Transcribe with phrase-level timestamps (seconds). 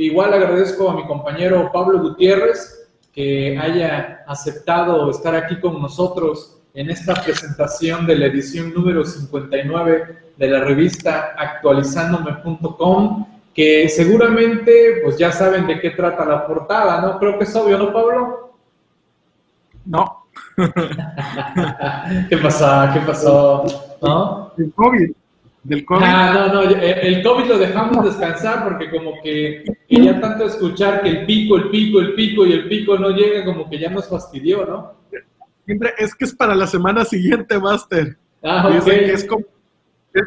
[0.00, 6.88] Igual agradezco a mi compañero Pablo Gutiérrez que haya aceptado estar aquí con nosotros en
[6.88, 15.32] esta presentación de la edición número 59 de la revista actualizándome.com, que seguramente pues ya
[15.32, 17.18] saben de qué trata la portada, ¿no?
[17.18, 18.54] Creo que es obvio, ¿no, Pablo?
[19.84, 20.24] No.
[22.30, 22.88] ¿Qué pasó?
[22.94, 23.64] ¿Qué pasó?
[24.00, 24.52] ¿No?
[24.56, 25.12] El COVID.
[25.62, 26.02] Del COVID.
[26.02, 31.10] Ah, no, no, el COVID lo dejamos descansar porque como que, ya tanto escuchar que
[31.10, 34.08] el pico, el pico, el pico y el pico no llega, como que ya nos
[34.08, 34.94] fastidió, ¿no?
[35.66, 38.16] Siempre es que es para la semana siguiente, Master.
[38.42, 38.84] Ah, ok.
[38.84, 39.44] que, es como,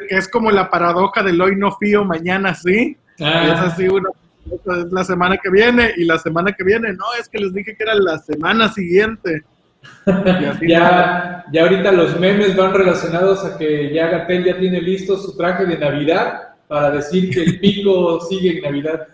[0.09, 2.95] es como la paradoja del hoy no fío, mañana sí.
[3.19, 3.47] Ah.
[3.47, 4.09] Es así, una,
[4.51, 7.75] es la semana que viene y la semana que viene, no, es que les dije
[7.75, 9.43] que era la semana siguiente.
[10.67, 15.35] ya, ya ahorita los memes van relacionados a que ya Gatel ya tiene listo su
[15.35, 19.07] traje de Navidad para decir que el pico sigue en Navidad.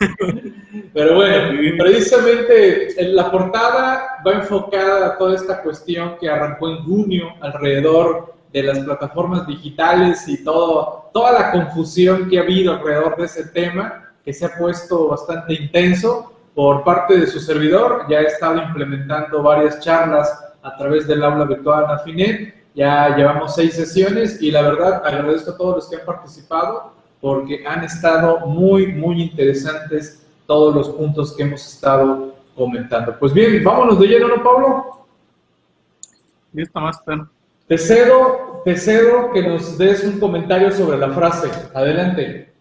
[0.94, 6.84] Pero bueno, precisamente en la portada va enfocada a toda esta cuestión que arrancó en
[6.84, 13.16] junio alrededor de las plataformas digitales y todo, toda la confusión que ha habido alrededor
[13.16, 18.06] de ese tema, que se ha puesto bastante intenso por parte de su servidor.
[18.08, 22.54] Ya he estado implementando varias charlas a través del aula virtual Afinet.
[22.74, 27.64] Ya llevamos seis sesiones y la verdad agradezco a todos los que han participado porque
[27.66, 33.16] han estado muy, muy interesantes todos los puntos que hemos estado comentando.
[33.18, 35.06] Pues bien, vámonos de lleno, ¿no, Pablo?
[36.52, 37.20] Listo, Master.
[37.66, 41.48] Te cedo, te cedo que nos des un comentario sobre la frase.
[41.74, 42.51] Adelante.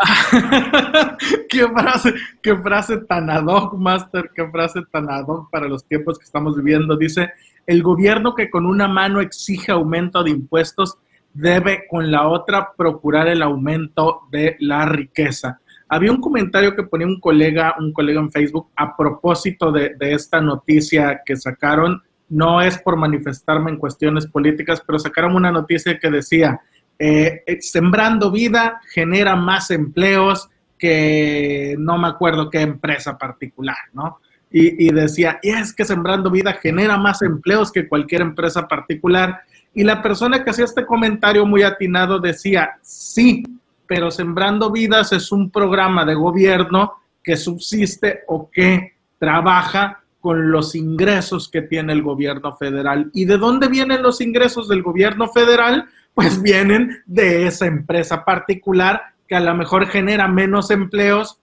[1.48, 5.84] qué frase, qué frase tan ad hoc, Master, qué frase tan ad hoc para los
[5.84, 6.96] tiempos que estamos viviendo.
[6.96, 7.32] Dice,
[7.66, 10.98] el gobierno que con una mano exige aumento de impuestos
[11.32, 15.60] debe con la otra procurar el aumento de la riqueza.
[15.88, 20.14] Había un comentario que ponía un colega, un colega en Facebook a propósito de, de
[20.14, 22.02] esta noticia que sacaron.
[22.28, 26.60] No es por manifestarme en cuestiones políticas, pero sacaron una noticia que decía,
[27.02, 34.18] eh, sembrando vida genera más empleos que no me acuerdo qué empresa particular, ¿no?
[34.52, 39.42] Y, decía, y es que sembrando vida genera más empleos que cualquier empresa particular.
[39.72, 43.44] Y la persona que hacía este comentario muy atinado decía, sí,
[43.86, 50.74] pero Sembrando Vidas es un programa de gobierno que subsiste o que trabaja con los
[50.74, 53.10] ingresos que tiene el gobierno federal.
[53.14, 55.88] ¿Y de dónde vienen los ingresos del gobierno federal?
[56.14, 61.38] Pues vienen de esa empresa particular que a lo mejor genera menos empleos,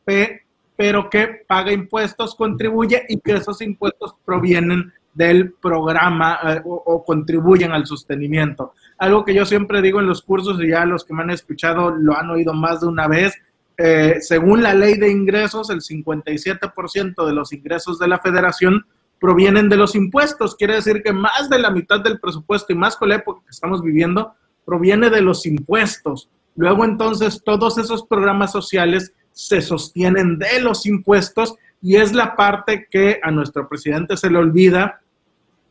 [0.76, 7.72] pero que paga impuestos, contribuye y que esos impuestos provienen del programa eh, o, contribuyen
[7.72, 8.74] al sostenimiento.
[9.00, 11.90] Algo que yo siempre digo en los cursos y ya los que me han escuchado
[11.90, 13.34] lo han oído más de una vez.
[13.78, 18.86] Eh, según la ley de ingresos, el 57% de los ingresos de la federación
[19.20, 20.56] provienen de los impuestos.
[20.56, 23.52] Quiere decir que más de la mitad del presupuesto y más con la época que
[23.52, 24.36] estamos viviendo
[24.68, 26.30] proviene de los impuestos.
[26.58, 32.86] Luego entonces todos esos programas sociales se sostienen de los impuestos y es la parte
[32.92, 35.00] que a nuestro presidente se le olvida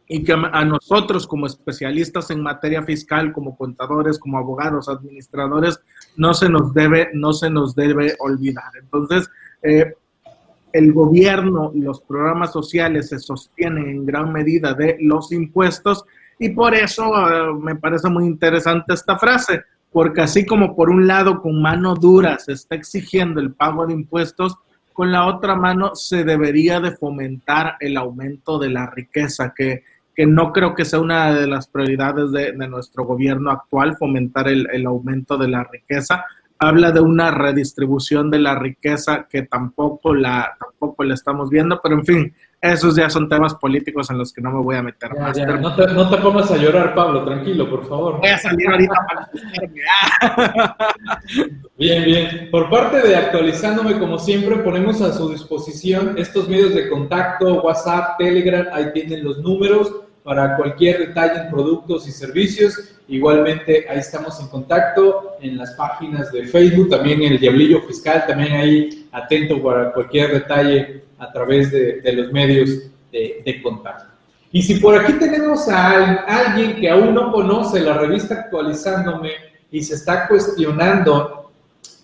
[0.08, 5.78] y que a nosotros como especialistas en materia fiscal, como contadores, como abogados, administradores,
[6.16, 8.70] no se nos debe, no se nos debe olvidar.
[8.80, 9.28] Entonces,
[9.62, 9.92] eh,
[10.72, 16.04] el gobierno y los programas sociales se sostienen en gran medida de los impuestos
[16.38, 21.06] y por eso eh, me parece muy interesante esta frase, porque así como por un
[21.06, 24.56] lado con mano dura se está exigiendo el pago de impuestos,
[24.92, 30.26] con la otra mano se debería de fomentar el aumento de la riqueza, que, que
[30.26, 34.86] no creo que sea una de las prioridades de, nuestro gobierno actual, fomentar el, el
[34.86, 36.24] aumento de la riqueza.
[36.58, 41.96] Habla de una redistribución de la riqueza que tampoco la, tampoco la estamos viendo, pero
[41.96, 42.34] en fin,
[42.72, 45.36] esos ya son temas políticos en los que no me voy a meter más.
[45.36, 48.18] no, te, no, te, pongas a llorar, Pablo, tranquilo, por favor.
[48.18, 50.76] Voy a salir ahorita para
[51.78, 52.48] Bien, bien.
[52.50, 58.18] Por parte de Actualizándome, como siempre, ponemos a su disposición estos medios de contacto, WhatsApp,
[58.18, 59.92] Telegram, ahí tienen los números
[60.26, 62.96] para cualquier detalle en productos y servicios.
[63.08, 68.24] Igualmente, ahí estamos en contacto en las páginas de Facebook, también en el Diablillo Fiscal,
[68.26, 72.70] también ahí atento para cualquier detalle a través de, los medios
[73.12, 74.12] de, contacto.
[74.52, 79.30] Y si por aquí tenemos a alguien que aún no conoce la revista actualizándome
[79.70, 81.50] y se está cuestionando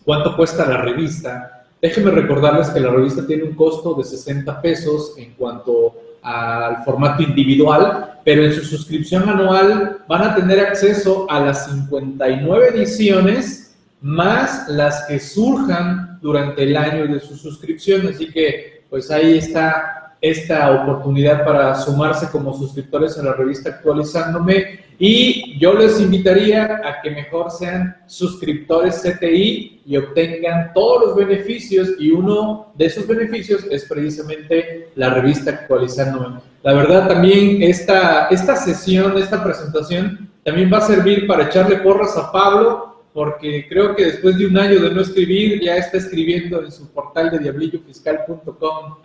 [0.04, 5.14] cuánto cuesta la revista, déjenme recordarles que la revista tiene un costo de 60 pesos
[5.16, 11.40] en cuanto al formato individual, pero en su suscripción anual van a tener acceso a
[11.40, 13.62] las 59 ediciones
[14.00, 18.06] más las que surjan durante el año de su suscripción.
[18.08, 24.80] Así que, pues ahí está esta oportunidad para sumarse como suscriptores a la revista Actualizándome
[24.98, 31.88] y yo les invitaría a que mejor sean suscriptores CTI y obtengan todos los beneficios
[31.98, 36.40] y uno de esos beneficios es precisamente la revista Actualizándome.
[36.62, 42.14] La verdad también esta, esta sesión, esta presentación también va a servir para echarle porras
[42.18, 46.62] a Pablo porque creo que después de un año de no escribir ya está escribiendo
[46.64, 48.96] en su portal de diablillofiscal.com.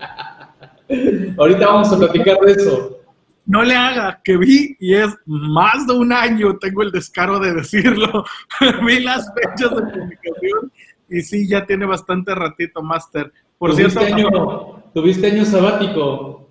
[1.37, 3.01] Ahorita vamos a platicar de eso.
[3.45, 7.53] No le haga, que vi y es más de un año, tengo el descaro de
[7.53, 8.25] decirlo.
[8.85, 10.71] vi las fechas de publicación
[11.09, 13.31] y sí, ya tiene bastante ratito, Master.
[13.57, 16.49] Por ¿Tuviste cierto, año, tuviste año sabático.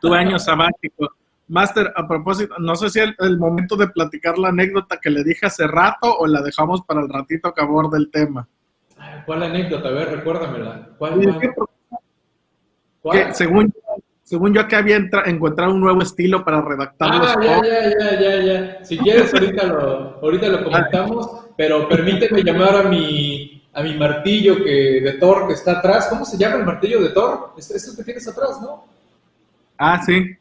[0.00, 1.14] Tuve año sabático.
[1.48, 5.22] Master, a propósito, no sé si el, el, momento de platicar la anécdota que le
[5.22, 8.48] dije hace rato o la dejamos para el ratito que aborde el tema.
[9.26, 9.88] ¿Cuál anécdota?
[9.88, 10.88] A ver, recuérdamela.
[10.98, 11.20] ¿Cuál,
[13.34, 13.72] según,
[14.22, 18.42] según yo aquí había encontrado un nuevo estilo para redactar ah, ya, ya, ya, ya,
[18.42, 18.84] ya.
[18.84, 24.64] Si quieres, ahorita lo, ahorita lo comentamos, pero permíteme llamar a mi, a mi martillo
[24.64, 26.06] que, de Thor que está atrás.
[26.08, 27.52] ¿Cómo se llama el martillo de Thor?
[27.58, 28.86] Eso que tienes atrás, ¿no?
[29.76, 30.34] Ah, sí.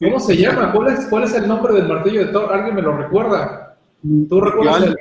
[0.00, 0.72] ¿Cómo se llama?
[0.72, 2.52] ¿Cuál es, ¿Cuál es el nombre del martillo de Thor?
[2.52, 3.76] ¿Alguien me lo recuerda?
[4.28, 4.96] ¿Tú recuerdas el,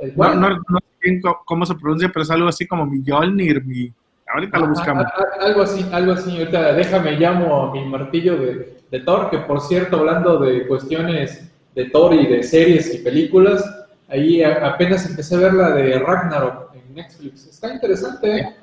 [0.00, 3.92] el, no, no, no, sé cómo se pronuncia, pero es algo así como Mjolnir, mi
[4.32, 5.06] Ahorita lo buscamos.
[5.40, 6.38] algo así, algo así.
[6.38, 11.50] Ahorita déjame llamo a mi martillo de, de, Thor, que por cierto, hablando de cuestiones
[11.74, 13.64] de Thor y de series y películas,
[14.08, 17.48] ahí apenas empecé a ver la de Ragnarok en Netflix.
[17.48, 18.56] Está interesante, ¿eh?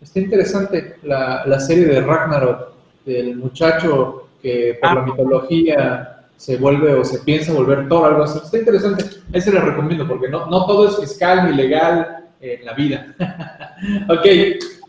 [0.00, 2.72] Está interesante la, la serie de Ragnarok,
[3.04, 5.04] del muchacho que por la ah.
[5.04, 8.38] mitología se vuelve o se piensa volver Thor, algo así.
[8.44, 9.04] Está interesante.
[9.32, 13.14] Ese le recomiendo porque no, no todo es fiscal ni legal en la vida.
[14.08, 14.26] ok,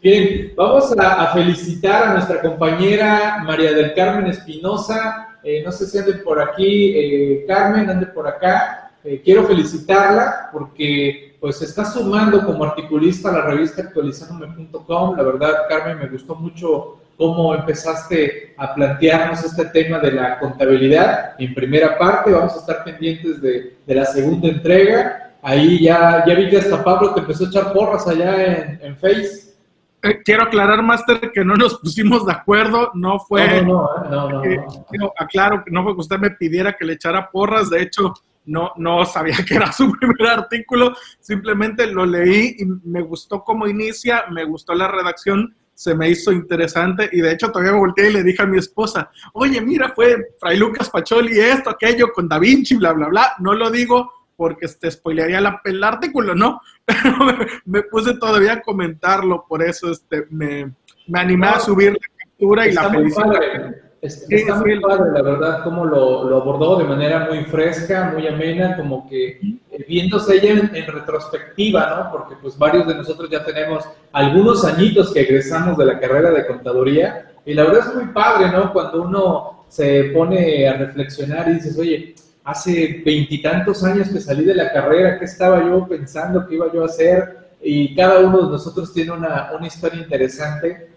[0.06, 5.40] Bien, vamos a, felicitar a nuestra compañera María del Carmen Espinosa.
[5.44, 8.92] Eh, no sé si ande por aquí, eh, Carmen, ande por acá.
[9.04, 15.18] Eh, quiero felicitarla porque pues se está sumando como articulista a la revista actualizandome.com.
[15.18, 21.36] La verdad, Carmen, me gustó mucho cómo empezaste a plantearnos este tema de la contabilidad
[21.40, 22.32] en primera parte.
[22.32, 25.34] Vamos a estar pendientes de, de la segunda entrega.
[25.42, 28.98] Ahí ya, ya vi que hasta Pablo te empezó a echar porras allá en, en
[28.98, 29.56] Face.
[30.02, 33.62] Eh, quiero aclarar, Master, que no nos pusimos de acuerdo, no fue...
[33.64, 37.32] No, no, no, no, aclaro que no fue que usted me pidiera que le echara
[37.32, 38.14] porras, de hecho,
[38.46, 43.68] no, no sabía que era su primer artículo, simplemente lo leí y me gustó cómo
[43.68, 48.10] inicia, me gustó la redacción, se me hizo interesante y de hecho todavía me volteé
[48.10, 52.28] y le dije a mi esposa, oye, mira, fue Fray Lucas Pacholi esto, aquello, con
[52.28, 56.62] Da Vinci, bla, bla, bla, no lo digo porque te spoilearía la, el artículo, ¿no?
[56.86, 60.74] Pero me, puse todavía a comentarlo, por eso este, me,
[61.08, 63.85] me animé a subir la captura y la felicidad.
[64.02, 68.78] Está, muy padre, la verdad, cómo lo, lo, abordó de manera muy fresca, muy amena,
[68.78, 69.40] como que
[69.72, 72.12] eh, viéndose ella en, en, retrospectiva, ¿no?
[72.12, 76.46] Porque pues varios de nosotros ya tenemos algunos añitos que egresamos de la carrera de
[76.46, 78.72] contaduría y la verdad es muy padre, ¿no?
[78.72, 84.56] Cuando uno se pone a reflexionar y dices, oye, hace veintitantos años que salí de
[84.56, 88.52] la carrera, qué estaba yo pensando, qué iba yo a hacer, y cada uno de
[88.52, 90.95] nosotros tiene una, una historia interesante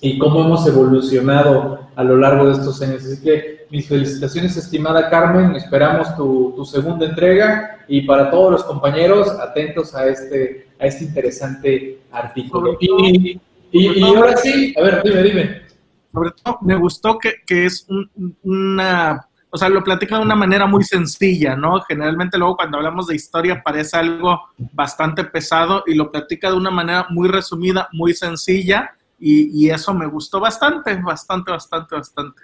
[0.00, 3.04] y cómo hemos evolucionado a lo largo de estos años.
[3.04, 8.64] Así que mis felicitaciones, estimada Carmen, esperamos tu, tu segunda entrega y para todos los
[8.64, 12.76] compañeros, atentos a este, a este interesante artículo.
[12.80, 15.62] Y, y, ahora sí, a ver, dime, dime.
[16.12, 20.34] Sobre todo, me gustó que, que es un, una o sea, lo platica de una
[20.34, 21.80] manera muy sencilla, ¿no?
[21.82, 24.40] Generalmente luego cuando hablamos de historia parece algo
[24.72, 30.06] bastante pesado y lo platica de una manera muy resumida, muy sencilla y, eso me
[30.06, 32.42] gustó bastante, bastante, bastante, bastante.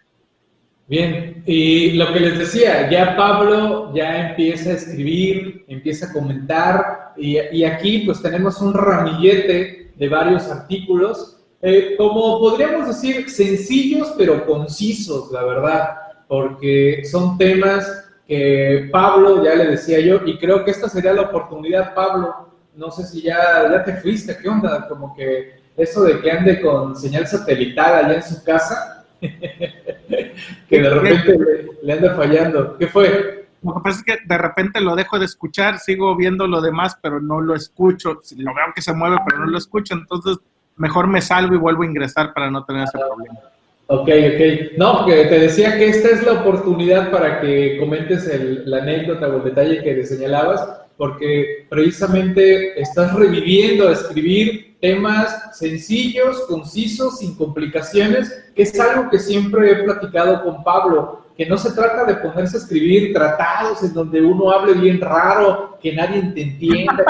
[0.87, 7.13] Bien, y lo que les decía, ya Pablo ya empieza a escribir, empieza a comentar
[7.17, 14.15] y, y aquí pues tenemos un ramillete de varios artículos, eh, como podríamos decir, sencillos
[14.17, 20.65] pero concisos, la verdad porque son temas que Pablo, ya le decía yo, y creo
[20.65, 24.87] que esta sería la oportunidad, Pablo, no sé si ya, ya te fuiste, ¿qué onda?
[24.87, 30.91] Como que eso de que ande con señal satelital allá en su casa, que de
[30.91, 31.39] repente
[31.83, 32.77] le, anda fallando.
[32.77, 33.47] ¿Qué fue?
[33.63, 36.99] Lo que pasa es que de repente lo dejo de escuchar, sigo viendo lo demás,
[37.01, 38.21] pero no lo escucho.
[38.37, 40.39] Lo veo que se mueve, pero no lo escucho, entonces
[40.77, 43.39] mejor me salgo y vuelvo a ingresar para no tener ese problema.
[43.87, 44.77] Ok, ok.
[44.77, 49.29] No, que te decía que esta es la oportunidad para que comentes el, la anécdota
[49.29, 50.83] o el detalle que te señalabas.
[50.97, 59.19] porque precisamente estás reviviendo a escribir temas sencillos, concisos, sin complicaciones, que es algo que
[59.19, 63.95] siempre he platicado con Pablo, que no se trata de ponerse a escribir tratados en
[63.95, 67.05] donde uno hable bien raro, que nadie te entienda,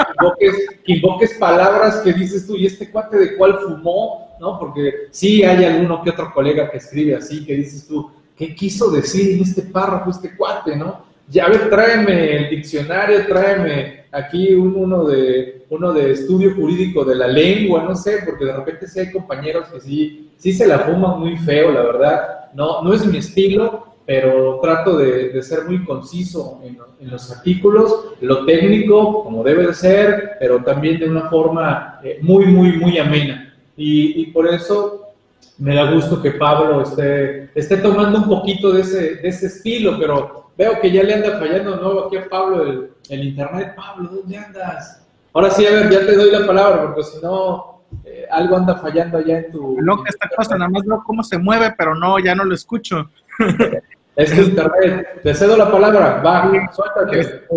[0.85, 4.59] que invoques, palabras que dices tú, y este cuate de cuál fumó, ¿no?
[4.59, 8.91] Porque sí hay alguno que otro colega que escribe así, que dices tú, ¿qué quiso
[8.91, 11.05] decir en este párrafo este cuate, no?
[11.27, 17.15] Ya, a ver, tráeme el diccionario, tráeme aquí uno, de, uno de estudio jurídico de
[17.15, 20.79] la lengua, no sé, porque de repente sí hay compañeros que sí, sí se la
[20.79, 22.49] fuman muy feo, la verdad.
[22.53, 26.79] No, no es mi estilo, pero trato de, ser muy conciso en,
[27.11, 32.47] los artículos, lo técnico, como debe de ser, pero también de una forma eh, muy,
[32.47, 33.53] muy, muy amena.
[33.77, 35.13] Y, por eso
[35.59, 39.97] me da gusto que Pablo esté, esté tomando un poquito de ese, de ese estilo,
[39.99, 43.73] pero veo que ya le anda fallando nuevo aquí a Pablo el, el, internet.
[43.75, 45.07] Pablo, ¿dónde andas?
[45.33, 48.75] Ahora sí, a ver, ya te doy la palabra, porque si no, eh, algo anda
[48.75, 49.77] fallando allá en tu...
[49.79, 52.53] Lo que esta cosa, nada más veo cómo se mueve, pero no, ya no lo
[52.53, 53.09] escucho.
[54.15, 55.21] Es internet.
[55.23, 56.21] Te cedo la palabra.
[56.21, 57.19] Va, suéltate.
[57.21, 57.47] Este,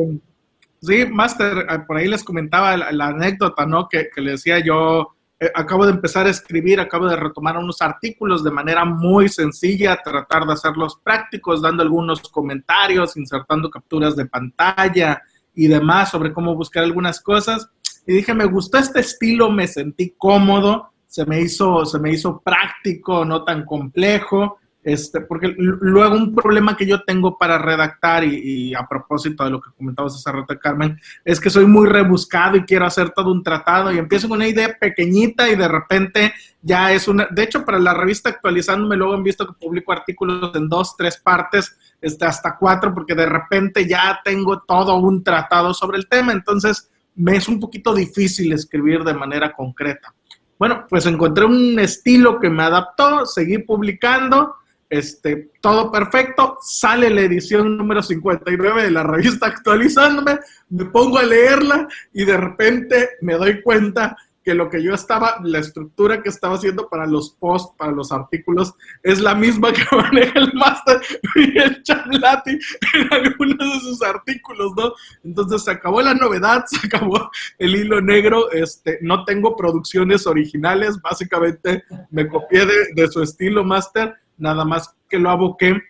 [0.80, 3.88] sí, Master, eh, por ahí les comentaba la, anécdota, ¿no?
[3.88, 5.09] Que, que, le decía yo,
[5.55, 10.47] acabo de empezar a escribir, acabo de retomar unos artículos de manera muy sencilla, tratar
[10.47, 15.23] de hacerlos prácticos, dando algunos comentarios, insertando capturas de pantalla
[15.55, 17.69] y demás sobre cómo buscar algunas cosas.
[18.07, 22.41] Y dije, me gustó este estilo, me sentí cómodo, se me hizo, se me hizo
[22.41, 24.59] práctico, no tan complejo.
[24.85, 29.61] Este, porque luego un problema que yo tengo para redactar, y, a propósito de lo
[29.61, 33.45] que comentabas hace rato, Carmen, es que soy muy rebuscado y quiero hacer todo un
[33.45, 37.29] tratado y empiezo con una idea pequeñita y de repente ya es una...
[37.31, 41.17] De hecho, para la revista actualizándome, luego han visto que publico artículos en dos, tres
[41.17, 46.33] partes, este, hasta cuatro, porque de repente ya tengo todo un tratado sobre el tema.
[46.33, 50.12] Entonces, me es un poquito difícil escribir de manera concreta.
[50.59, 54.57] Bueno, pues encontré un estilo que me adaptó, seguí publicando
[54.93, 61.23] este, todo perfecto, sale la edición número 59 de la revista actualizándome, me pongo a
[61.23, 66.29] leerla y de repente me doy cuenta que lo que yo estaba, la estructura que
[66.29, 71.01] estaba haciendo para los posts, para los artículos, es la misma que maneja el Master
[71.37, 74.93] y el Chamlati en algunos de sus artículos, ¿no?
[75.25, 81.01] Entonces se acabó la novedad, se acabó el hilo negro, este, no tengo producciones originales,
[81.01, 85.81] básicamente me copié de, de su estilo Master nada más que lo aboqué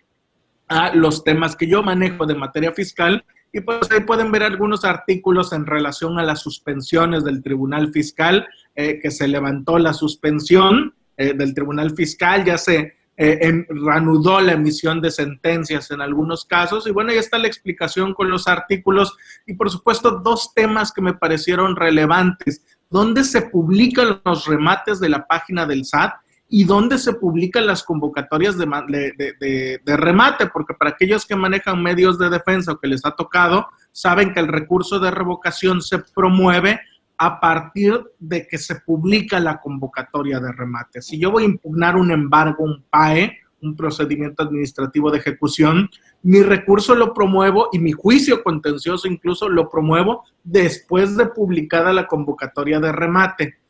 [0.69, 4.85] a los temas que yo manejo de materia fiscal y pues ahí pueden ver algunos
[4.85, 10.95] artículos en relación a las suspensiones del Tribunal Fiscal, eh, que se levantó la suspensión
[11.19, 16.87] eh, del Tribunal Fiscal, ya se eh, la emisión de sentencias en algunos casos.
[16.87, 19.17] Y bueno, ahí está la explicación con los artículos
[19.47, 22.65] y por supuesto dos temas que me parecieron relevantes.
[22.89, 26.15] ¿Dónde se publican los remates de la página del SAT?
[26.55, 32.29] Y dónde se publican las convocatorias de, remate, porque para aquellos que manejan medios de
[32.29, 36.79] defensa o que les ha tocado, saben que el recurso de revocación se promueve
[37.17, 41.01] a partir de que se publica la convocatoria de remate.
[41.01, 45.89] Si yo voy a impugnar un embargo, un PAE, un procedimiento administrativo de ejecución,
[46.23, 52.07] mi recurso lo promuevo y mi juicio contencioso incluso lo promuevo después de publicada la
[52.07, 53.62] convocatoria de remate.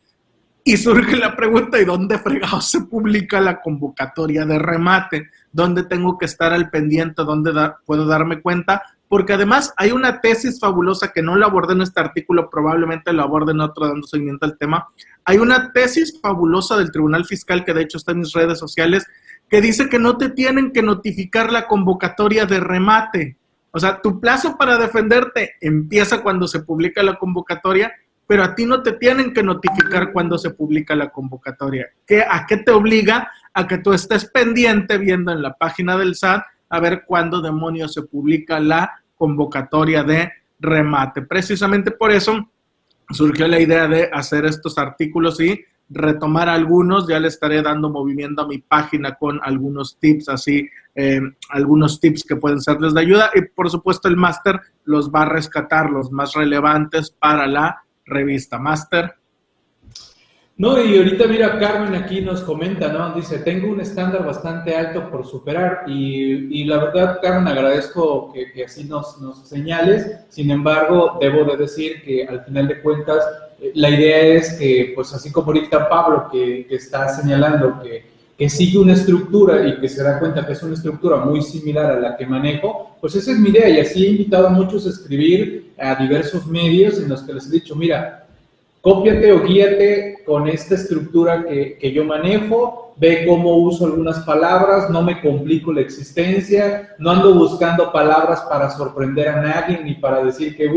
[0.65, 5.29] Y surge la pregunta, ¿y dónde fregado se publica la convocatoria de remate?
[5.51, 7.25] ¿Dónde tengo que estar al pendiente?
[7.25, 7.53] ¿Dónde
[7.85, 8.83] puedo darme cuenta?
[9.09, 13.23] Porque además hay una tesis fabulosa que no la abordé en este artículo, probablemente lo
[13.23, 14.89] aborde en otro dando seguimiento al tema.
[15.25, 19.05] Hay una tesis fabulosa del Tribunal Fiscal, que de hecho está en mis redes sociales,
[19.51, 23.37] que dice que no te tienen que notificar la convocatoria de remate.
[23.73, 27.93] O sea, tu plazo para defenderte empieza cuando se publica la convocatoria
[28.33, 31.91] pero a ti no te tienen que notificar cuando se publica la convocatoria.
[32.07, 33.31] ¿Qué, ¿A qué te obliga?
[33.53, 37.93] A que tú estés pendiente viendo en la página del SAT a ver cuándo demonios
[37.93, 41.21] se publica la convocatoria de remate.
[41.21, 42.49] Precisamente por eso
[43.11, 47.07] surgió la idea de hacer estos artículos y retomar algunos.
[47.07, 51.21] Ya le estaré dando movimiento a mi página con algunos tips así, eh,
[51.51, 53.31] algunos tips que pueden serles de ayuda.
[53.35, 58.59] Y por supuesto el máster los va a rescatar, los más relevantes para la revista
[58.59, 59.15] Master.
[60.59, 63.15] No, y ahorita mira, Carmen aquí nos comenta, ¿no?
[63.15, 68.85] Dice, tengo un estándar bastante alto por superar y, la verdad, Carmen, agradezco que, así
[68.85, 70.21] nos, nos, señales.
[70.29, 73.25] Sin embargo, debo de decir que al final de cuentas,
[73.61, 78.49] eh, la idea es que, pues así como ahorita Pablo que está señalando que que
[78.49, 82.01] sigue una estructura y que se da cuenta que es una estructura muy similar a
[82.01, 83.69] la que manejo, pues esa es mi idea.
[83.69, 87.47] Y así he invitado a muchos a escribir a diversos medios en los que les
[87.49, 88.27] he dicho, mira,
[88.81, 94.91] cópiate o guíate con esta estructura que, que yo manejo, ve cómo uso algunas palabras,
[94.91, 100.25] no me complico la existencia, no ando buscando palabras para sorprender a nadie ni para
[100.25, 100.71] decir que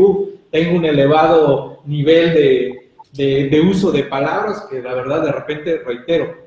[0.50, 2.34] tengo un elevado nivel
[3.12, 6.45] de, de uso de palabras que la verdad de repente reitero,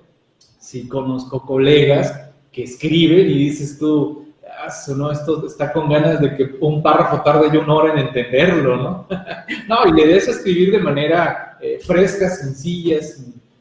[0.60, 6.36] sí conozco colegas que escriben y dices tú, ah, no, esto está con ganas de
[6.36, 9.08] que un párrafo tarde yo una hora en entenderlo, ¿no?
[9.68, 13.00] no, y le des a escribir de manera eh, fresca, sencilla,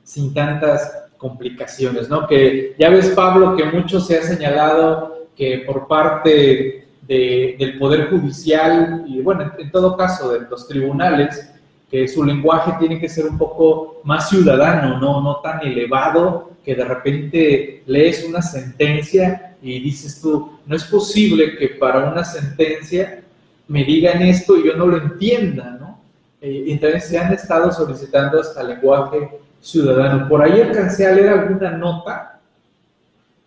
[0.04, 2.26] sin, tantas complicaciones, ¿no?
[2.26, 9.04] Que ya ves, Pablo, que mucho se ha señalado que por parte del Poder Judicial
[9.06, 11.52] y, bueno, en todo caso de los tribunales,
[11.90, 16.74] que su lenguaje tiene que ser un poco más ciudadano, no, no tan elevado, que
[16.74, 23.22] de repente lees una sentencia y dices tú, no es posible que para una sentencia
[23.68, 25.98] me digan esto y yo no lo entienda, ¿no?
[26.42, 29.30] Eh, entonces se han estado solicitando hasta lenguaje
[29.62, 30.28] ciudadano.
[30.28, 32.38] Por ahí alcancé a leer alguna nota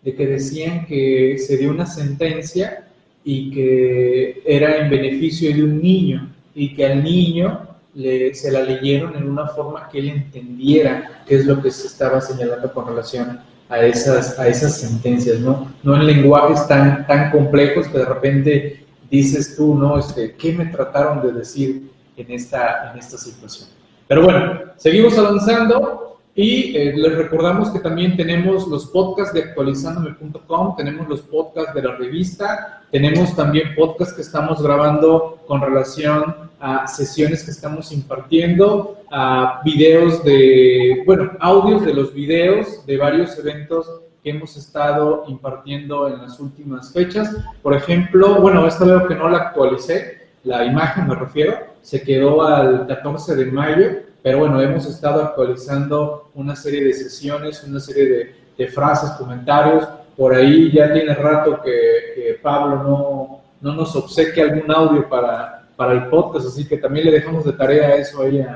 [0.02, 2.88] de que decían que se dio una sentencia
[3.22, 9.16] y que era en beneficio de un niño y que al niño se la leyeron
[9.16, 13.40] en una forma que él entendiera qué es lo que se estaba señalando con relación
[13.68, 15.72] a esas, a esas sentencias, ¿no?
[15.82, 19.98] No en lenguajes tan, tan complejos que de repente dices tú, ¿no?
[19.98, 23.68] Este, ¿Qué me trataron de decir en esta, en esta situación?
[24.08, 26.11] Pero bueno, seguimos avanzando.
[26.34, 31.82] Y eh, les recordamos que también tenemos los podcasts de actualizandome.com, tenemos los podcasts de
[31.82, 38.96] la revista, tenemos también podcasts que estamos grabando con relación a sesiones que estamos impartiendo,
[39.10, 43.86] a videos de, bueno, audios de los videos de varios eventos
[44.22, 47.36] que hemos estado impartiendo en las últimas fechas.
[47.62, 52.42] Por ejemplo, bueno, esta veo que no la actualicé, la imagen me refiero, se quedó
[52.42, 58.36] al 14 de mayo pero bueno, hemos estado actualizando una serie de sesiones, una serie
[58.56, 59.88] de, frases, comentarios.
[60.16, 65.94] Por ahí ya tiene rato que, Pablo no, no, nos obsequia algún audio para, para,
[65.94, 68.46] el podcast, así que también le dejamos de tarea eso ahí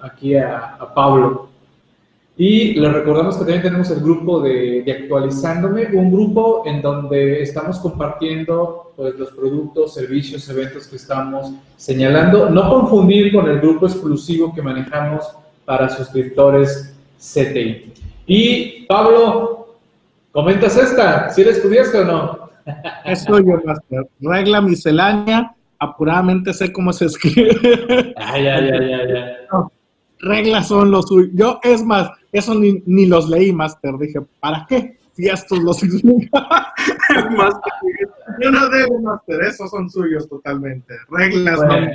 [0.00, 1.50] aquí a, a Pablo.
[2.38, 7.78] Y les recordamos que también tenemos el grupo de, Actualizándome, un grupo en donde estamos
[7.78, 12.50] compartiendo pues, los productos, servicios, eventos que estamos señalando.
[12.50, 15.24] No confundir con el grupo exclusivo que manejamos
[15.64, 17.92] para suscriptores CTI.
[18.26, 19.76] Y Pablo,
[20.30, 21.30] ¿comentas esta?
[21.30, 22.46] ¿Si eres estudiaste o no?
[23.04, 24.08] Es yo, Master.
[24.20, 28.12] Regla miscelánea, apuradamente sé cómo se escribe.
[28.16, 29.58] Ay, ay, ay, ay, ay.
[30.18, 31.30] reglas son los suyos.
[31.34, 33.96] Yo, es más, eso ni, ni los leí, Master.
[33.98, 34.98] Dije, ¿para qué?
[35.12, 36.72] Si estos los explica.
[38.40, 39.42] yo no debo, Master.
[39.42, 40.94] Esos son suyos totalmente.
[41.08, 41.90] Reglas bueno,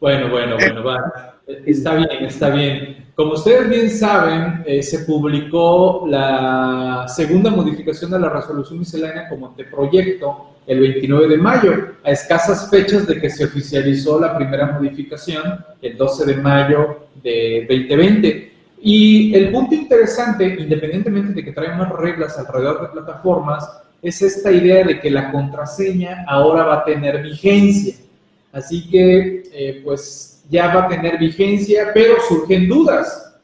[0.00, 1.34] Bueno, bueno, bueno, va.
[1.66, 3.06] Está bien, está bien.
[3.14, 9.48] Como ustedes bien saben, eh, se publicó la segunda modificación de la resolución miscelánea como
[9.48, 11.72] anteproyecto el 29 de mayo,
[12.02, 17.66] a escasas fechas de que se oficializó la primera modificación, el 12 de mayo de
[17.68, 18.53] 2020.
[18.86, 23.66] Y el punto interesante, independientemente de que trae más reglas alrededor de plataformas,
[24.02, 27.94] es esta idea de que la contraseña ahora va a tener vigencia.
[28.52, 33.34] Así que, eh, pues, ya va a tener vigencia, pero surgen dudas.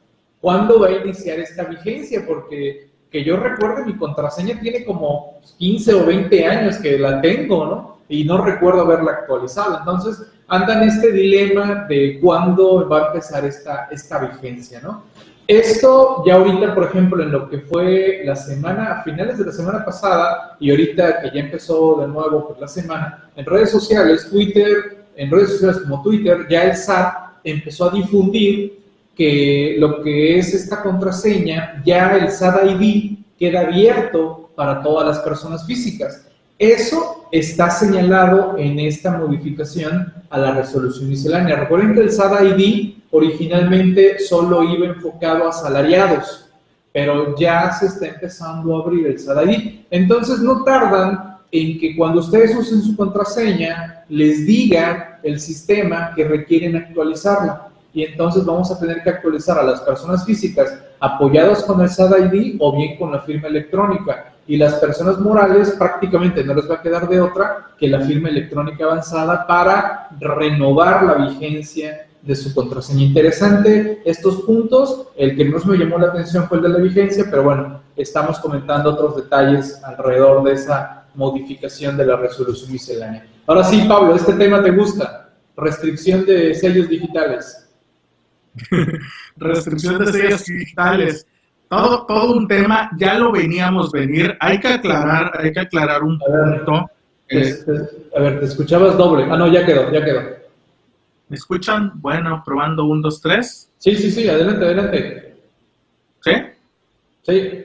[0.43, 2.23] ¿Cuándo va a iniciar esta vigencia?
[2.27, 7.65] Porque que yo recuerde, mi contraseña tiene como 15 o 20 años que la tengo,
[7.65, 7.90] ¿no?
[8.11, 9.79] Y no recuerdo haberla actualizado.
[9.79, 15.05] Entonces, anda en este dilema de cuándo va a empezar esta, esta vigencia, ¿no?
[15.47, 19.53] Esto ya ahorita, por ejemplo, en lo que fue la semana, a finales de la
[19.53, 24.29] semana pasada y ahorita que ya empezó de nuevo por la semana, en redes sociales,
[24.31, 28.81] Twitter, en redes sociales como Twitter, ya el SAT empezó a difundir
[29.17, 35.19] que lo que es esta contraseña, ya el SAT ID queda abierto para todas las
[35.19, 36.30] personas físicas.
[36.61, 41.57] Eso está señalado en esta modificación a la resolución miscelánea.
[41.57, 46.51] Recuerden que el SAT ID originalmente solo iba enfocado a salariados,
[46.93, 49.87] pero ya se está empezando a abrir el SADAI.
[49.91, 56.29] Entonces no tardan en que cuando ustedes usen su contraseña, les diga el sistema que
[56.29, 57.69] requieren actualizarla.
[57.95, 62.57] Y entonces vamos a tener que actualizar a las personas físicas apoyadas con el SADAID
[62.59, 64.30] o bien con la firma electrónica.
[64.47, 68.29] Y las personas morales prácticamente no les va a quedar de otra que la firma
[68.29, 73.05] electrónica avanzada para renovar la vigencia de su contraseña.
[73.05, 75.09] Interesante estos puntos.
[75.17, 78.39] El que más me llamó la atención fue el de la vigencia, pero bueno, estamos
[78.41, 83.27] comentando otros detalles alrededor de esa modificación de la resolución miscelánea.
[83.47, 85.31] Ahora sí, Pablo, este tema te gusta.
[85.57, 87.69] Restricción de sellos digitales.
[89.37, 91.27] Restricción de sellos digitales.
[91.71, 94.37] Todo, todo un tema, ya lo veníamos venir.
[94.41, 96.91] Hay que aclarar, hay que aclarar un punto.
[97.29, 97.71] Este,
[98.17, 99.29] a ver, te escuchabas doble.
[99.31, 100.21] Ah, no, ya quedó, ya quedó.
[101.29, 101.93] ¿Me escuchan?
[101.95, 103.71] Bueno, probando un, dos, tres.
[103.79, 105.37] Sí, sí, sí, adelante, adelante.
[106.25, 106.33] ¿Sí?
[107.23, 107.65] Sí.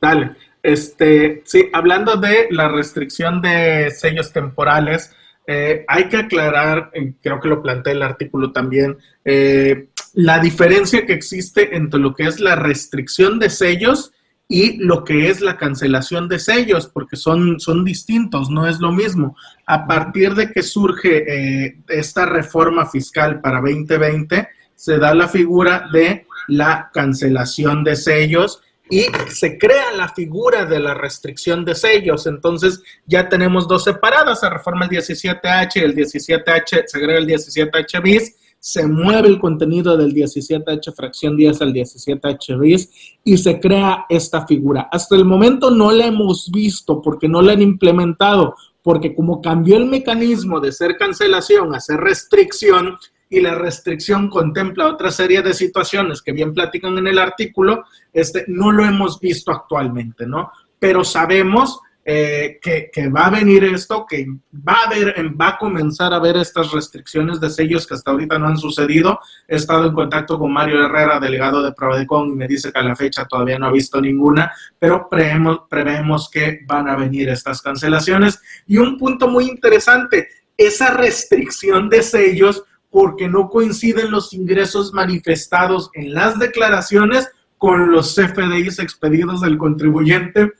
[0.00, 0.36] Dale.
[0.62, 5.12] Este, sí, hablando de la restricción de sellos temporales,
[5.44, 11.06] eh, hay que aclarar, eh, creo que lo plantea el artículo también, eh, la diferencia
[11.06, 14.12] que existe entre lo que es la restricción de sellos
[14.48, 18.92] y lo que es la cancelación de sellos, porque son, son distintos, no es lo
[18.92, 19.36] mismo.
[19.66, 21.24] A partir de que surge
[21.66, 28.60] eh, esta reforma fiscal para 2020, se da la figura de la cancelación de sellos
[28.90, 32.26] y se crea la figura de la restricción de sellos.
[32.26, 37.26] Entonces ya tenemos dos separadas, se reforma el 17H y el 17H, se agrega el
[37.26, 42.88] 17H bis se mueve el contenido del 17H fracción 10 al 17H bis
[43.24, 44.88] y se crea esta figura.
[44.92, 49.76] Hasta el momento no la hemos visto porque no la han implementado, porque como cambió
[49.78, 52.98] el mecanismo de ser cancelación a ser restricción,
[53.28, 58.44] y la restricción contempla otra serie de situaciones que bien platican en el artículo, este,
[58.46, 60.52] no lo hemos visto actualmente, ¿no?
[60.78, 66.12] Pero sabemos eh, que, va a venir esto, que va a, haber, va a comenzar
[66.12, 69.20] a haber estas restricciones de sellos que hasta ahorita no han sucedido.
[69.46, 72.82] He estado en contacto con Mario Herrera, delegado de Prodecon, y me dice que a
[72.82, 77.62] la fecha todavía no ha visto ninguna, pero prevemos, prevemos que van a venir estas
[77.62, 78.40] cancelaciones.
[78.66, 85.88] Y un punto muy interesante, esa restricción de sellos, porque no coinciden los ingresos manifestados
[85.94, 90.52] en las declaraciones con los CFDIs expedidos del contribuyente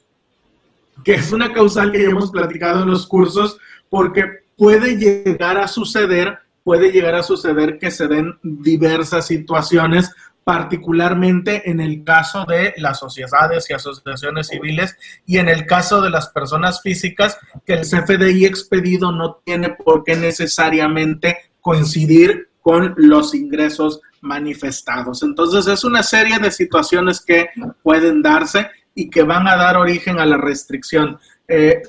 [1.05, 4.25] que es una causal que ya hemos platicado en los cursos, porque
[4.57, 10.11] puede llegar a suceder, puede llegar a suceder que se den diversas situaciones,
[10.45, 16.11] particularmente en el caso de las sociedades y asociaciones civiles y en el caso de
[16.11, 23.35] las personas físicas, que el CFDI expedido no tiene por qué necesariamente coincidir con los
[23.35, 25.23] ingresos manifestados.
[25.23, 27.49] Entonces es una serie de situaciones que
[27.83, 31.19] pueden darse y que van a dar origen a la restricción.
[31.49, 31.83] Eh,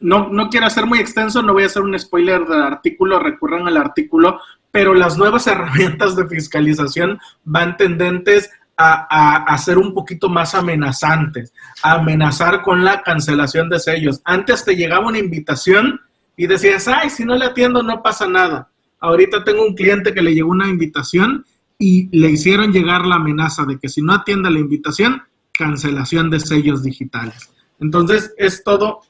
[0.00, 3.68] no, no quiero ser muy extenso, no voy a hacer un spoiler del artículo, recurran
[3.68, 10.30] al artículo, pero las nuevas herramientas de fiscalización van tendentes a, a, ser un poquito
[10.30, 14.22] más amenazantes, a amenazar con la cancelación de sellos.
[14.24, 16.00] Antes te llegaba una invitación
[16.34, 18.70] y decías, ay, si no le atiendo no pasa nada.
[18.98, 21.44] Ahorita tengo un cliente que le llegó una invitación
[21.78, 25.22] y le hicieron llegar la amenaza de que si no atiende la invitación,
[25.60, 27.50] cancelación de sellos digitales.
[27.80, 29.02] Entonces, es todo,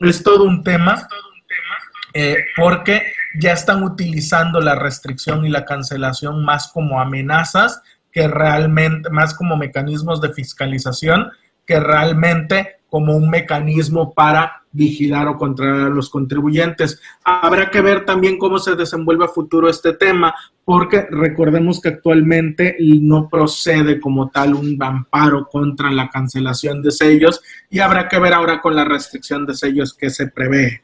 [0.00, 1.06] es todo un tema,
[2.12, 9.08] eh, porque ya están utilizando la restricción y la cancelación más como amenazas que realmente,
[9.10, 11.30] más como mecanismos de fiscalización
[11.66, 17.00] que realmente como un mecanismo para vigilar o controlar a los contribuyentes.
[17.24, 20.34] Habrá que ver también cómo se desenvuelve a futuro este tema,
[20.64, 27.40] porque recordemos que actualmente no procede como tal un amparo contra la cancelación de sellos
[27.70, 30.82] y habrá que ver ahora con la restricción de sellos que se prevé.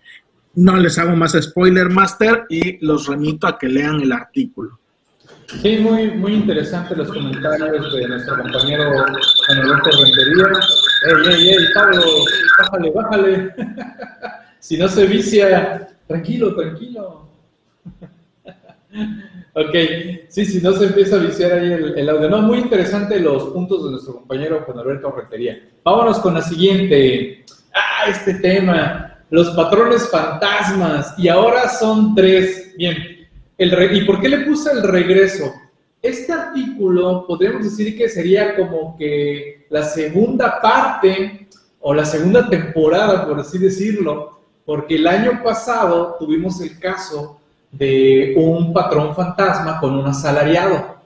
[0.55, 4.80] No les hago más spoiler master y los remito a que lean el artículo.
[5.59, 9.05] Sí, muy, muy interesante los comentarios de nuestro compañero
[9.49, 10.45] Alberto Rentería.
[11.07, 12.03] ¡Ey, ey, ey, Pablo!
[12.59, 13.55] Bájale, bájale.
[14.61, 17.29] si no se vicia, tranquilo, tranquilo.
[19.55, 19.75] ok,
[20.29, 22.31] sí, si no se empieza a viciar ahí el, audio.
[22.31, 25.69] No, muy interesante los puntos de nuestro compañero Juan Alberto Rentería.
[25.83, 27.45] Vámonos con la siguiente.
[27.75, 31.19] Ah, este tema, los patrones fantasmas.
[31.19, 32.73] Y ahora son tres.
[32.77, 33.20] Bien,
[33.63, 35.53] ¿Y por qué le puse el regreso?
[36.01, 41.47] Este artículo podríamos decir que sería como que la segunda parte
[41.79, 47.39] o la segunda temporada, por así decirlo, porque el año pasado tuvimos el caso
[47.71, 50.97] de un patrón fantasma con un asalariado.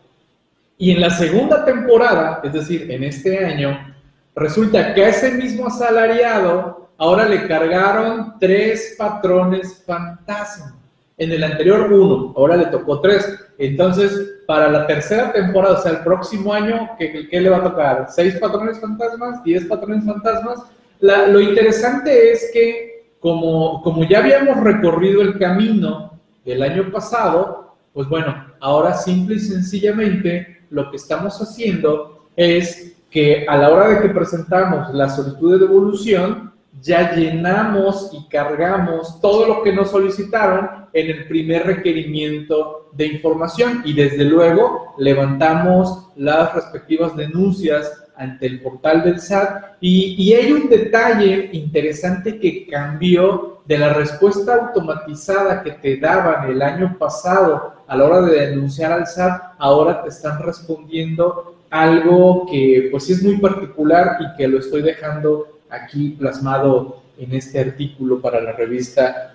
[0.79, 3.97] Y en la segunda temporada, es decir, en este año,
[4.37, 10.84] resulta que a ese mismo asalariado ahora le cargaron tres patrones fantasma.
[11.16, 13.38] En el anterior uno, ahora le tocó tres.
[13.59, 18.07] Entonces, para la tercera temporada, o sea, el próximo año, ¿qué, le va a tocar?
[18.11, 19.42] ¿Seis patrones fantasmas?
[19.44, 20.61] ¿Diez patrones fantasmas?
[21.00, 28.09] lo interesante es que, como, como ya habíamos recorrido el camino del año pasado, Pues
[28.09, 34.00] bueno, ahora simple y sencillamente lo que estamos haciendo es que a la hora de
[34.00, 40.84] que presentamos la solicitud de devolución, ya llenamos y cargamos todo lo que nos solicitaron
[40.94, 48.61] en el primer requerimiento de información y desde luego levantamos las respectivas denuncias ante el
[48.62, 55.64] portal del SAT y, y, hay un detalle interesante que cambió de la respuesta automatizada
[55.64, 60.11] que te daban el año pasado a la hora de denunciar al SAT, ahora te
[60.11, 67.02] están respondiendo algo que pues es muy particular y que lo estoy dejando aquí plasmado
[67.18, 69.35] en este artículo para la revista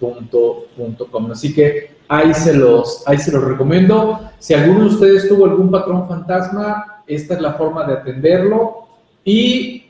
[0.00, 1.30] actualizándome.com.
[1.32, 4.30] Así que ahí se, los, ahí se los recomiendo.
[4.38, 8.88] Si alguno de ustedes tuvo algún patrón fantasma, esta es la forma de atenderlo.
[9.24, 9.84] Y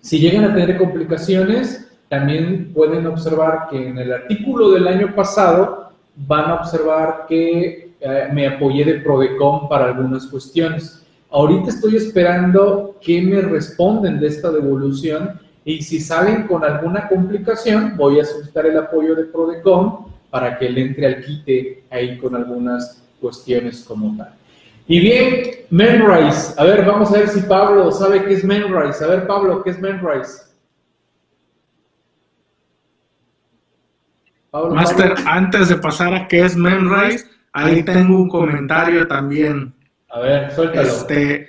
[0.00, 5.90] si llegan a tener complicaciones, también pueden observar que en el artículo del año pasado
[6.16, 11.04] van a observar que eh, me apoyé de Prodecom para algunas cuestiones.
[11.30, 17.96] Ahorita estoy esperando que me responden de esta devolución y si salen con alguna complicación,
[17.96, 22.34] voy a solicitar el apoyo de Prodecom para que le entre al quite ahí con
[22.34, 24.34] algunas cuestiones como tal.
[24.86, 26.54] Y bien, Menrise.
[26.56, 29.04] A ver, vamos a ver si Pablo sabe qué es Menrise.
[29.04, 30.50] A ver, Pablo, ¿qué es Menrise?
[34.52, 39.72] Master, antes de pasar a qué es Menrise, ahí tengo un comentario también.
[40.08, 40.88] A ver, suéltalo.
[40.88, 41.48] Este,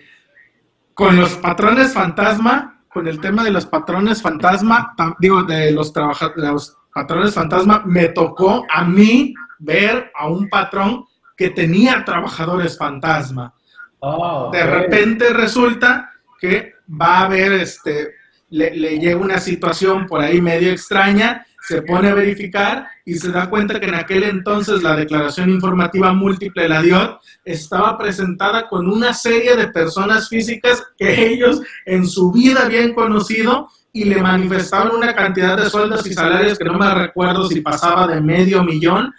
[0.94, 6.78] con los patrones fantasma, con el tema de los patrones fantasma, digo, de los los
[6.94, 11.06] patrones fantasma, me tocó a mí ver a un patrón
[11.38, 13.54] que tenía trabajadores fantasma.
[14.02, 18.16] Ah, de repente resulta que va a haber, este,
[18.50, 23.32] le, le llega una situación por ahí medio extraña se pone a verificar y se
[23.32, 28.90] da cuenta que en aquel entonces la declaración informativa múltiple, la DIOT, estaba presentada con
[28.90, 34.96] una serie de personas físicas que ellos en su vida habían conocido y le manifestaban
[34.96, 39.14] una cantidad de sueldos y salarios que no me recuerdo si pasaba de medio millón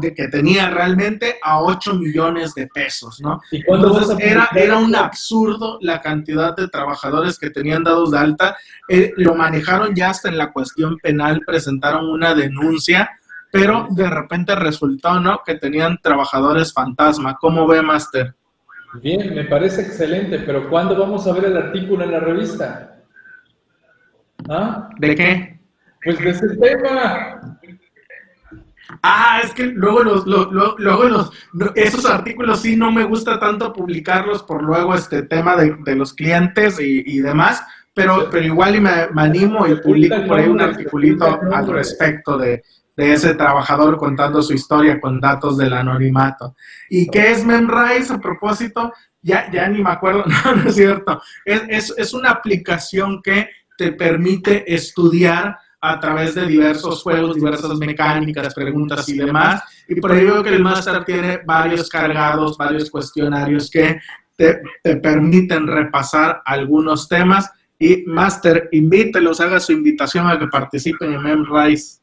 [0.00, 3.40] de que tenía realmente a 8 millones de pesos, ¿no?
[3.52, 8.56] Entonces era, era un absurdo la cantidad de trabajadores que tenían dados de alta.
[8.88, 13.10] Eh, lo manejaron ya hasta en la cuestión penal, presentaron una denuncia,
[13.52, 15.40] pero de repente resultó, ¿no?
[15.46, 17.36] Que tenían trabajadores fantasma.
[17.40, 18.34] ¿Cómo ve, Master?
[19.00, 22.96] Bien, me parece excelente, pero ¿cuándo vamos a ver el artículo en la revista?
[24.48, 24.88] ¿Ah?
[24.98, 25.60] ¿De qué?
[26.04, 27.58] Pues de ese tema.
[29.02, 31.32] Ah, es que luego los, luego los,
[31.74, 36.78] esos artículos sí no me gusta tanto publicarlos por luego este tema de, los clientes
[36.80, 37.62] y, demás,
[37.94, 42.62] pero, pero igual y me, animo y publico por ahí un articulito al respecto de,
[42.96, 46.54] ese trabajador contando su historia con datos del anonimato.
[46.88, 48.92] ¿Y qué es Memrise a propósito?
[49.20, 51.20] Ya, ya ni me acuerdo, no, no es cierto.
[51.44, 57.76] Es, es, es una aplicación que te permite estudiar a través de diversos juegos, diversas
[57.76, 59.62] mecánicas, preguntas y demás.
[59.86, 64.00] Y por ello que el máster tiene varios cargados, varios cuestionarios que
[64.34, 64.62] te,
[65.02, 67.50] permiten repasar algunos temas.
[67.78, 71.98] Y máster, invítelos, haga su invitación a que participen en MemRise.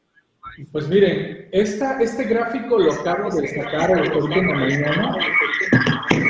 [0.70, 5.16] Pues miren, esta, este gráfico lo acabo de sacar ahorita en la mañana.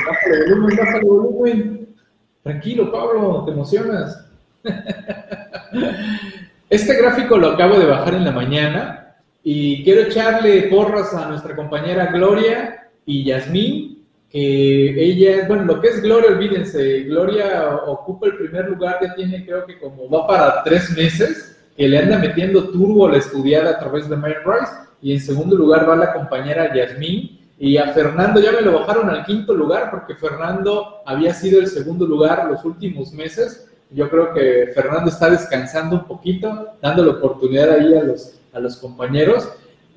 [0.07, 1.87] Bájale volumen, bájale volumen.
[2.41, 4.25] Tranquilo, Pablo, te emocionas.
[6.73, 11.55] Este gráfico lo acabo de bajar en la mañana y quiero echarle porras a nuestra
[11.55, 18.37] compañera Gloria y Yasmín, que ella, bueno, lo que es Gloria, olvídense, Gloria ocupa el
[18.37, 22.71] primer lugar, ya tiene creo que como va para tres meses, que le anda metiendo
[22.71, 27.39] turbo la estudiada a través de MindRise, y en segundo lugar va la compañera Yasmín,
[27.59, 31.67] y a Fernando ya me lo bajaron al quinto lugar, porque Fernando había sido el
[31.67, 37.11] segundo lugar los últimos meses, yo creo que Fernando está descansando un poquito, dando la
[37.11, 39.49] oportunidad ahí a los, a los compañeros.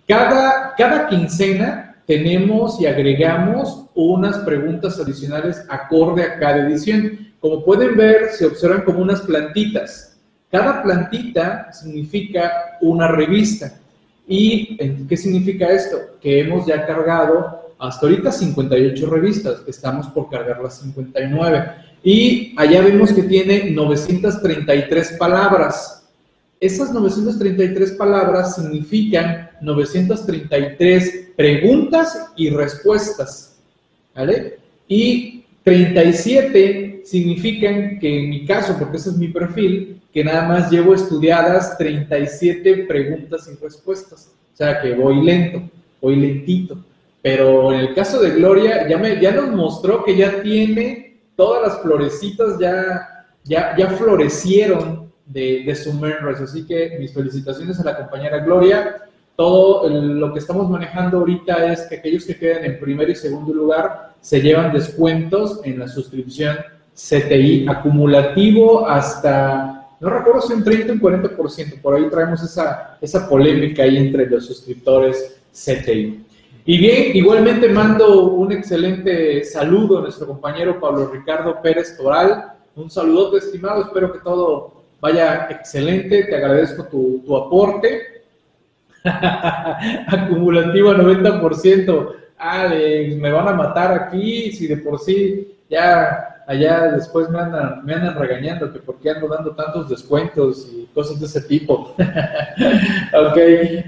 [0.07, 7.33] Cada, cada quincena tenemos y agregamos unas preguntas adicionales acorde a cada edición.
[7.41, 10.17] Como pueden ver, se observan como unas plantitas.
[10.51, 13.73] Cada plantita significa una revista.
[14.29, 15.97] ¿Y qué significa esto?
[16.21, 21.65] Que hemos ya cargado hasta ahorita 58 revistas, estamos por cargar las 59.
[22.07, 26.07] Y allá vemos que tiene 933 palabras.
[26.61, 33.57] Esas 933 palabras significan 933 preguntas y respuestas.
[34.15, 34.57] ¿Vale?
[34.87, 40.71] Y 37 significan que en mi caso, porque ese es mi perfil, que nada más
[40.71, 44.31] llevo estudiadas 37 preguntas y respuestas.
[44.55, 45.61] O sea que voy lento.
[46.01, 46.79] hoy lentito.
[47.21, 51.06] Pero en el caso de Gloria, ya, me, ya nos mostró que ya tiene
[51.37, 55.93] todas las florecitas, ya, ya, ya florecieron de, de su.
[56.43, 59.03] Así que mis felicitaciones a la compañera Gloria.
[59.37, 63.53] Todo lo que estamos manejando ahorita es que aquellos que quedan en primer y segundo
[63.53, 66.57] lugar se llevan descuentos en la suscripción
[66.95, 72.97] CTI acumulativo hasta, no recuerdo si un 30 o un 40%, por ahí traemos esa,
[72.99, 76.26] esa polémica ahí entre los suscriptores CTI.
[76.69, 82.55] Y bien, igualmente mando un excelente saludo a nuestro compañero Pablo Ricardo Pérez Toral.
[82.75, 88.25] Un saludote, estimado, espero que todo vaya excelente, te agradezco tu, tu aporte.
[89.05, 92.15] Acumulativo a 90%.
[92.37, 97.85] Alex, me van a matar aquí si de por sí ya allá después me andan,
[97.85, 101.95] me andan regañando que por qué ando dando tantos descuentos y cosas de ese tipo.
[103.13, 103.37] ok,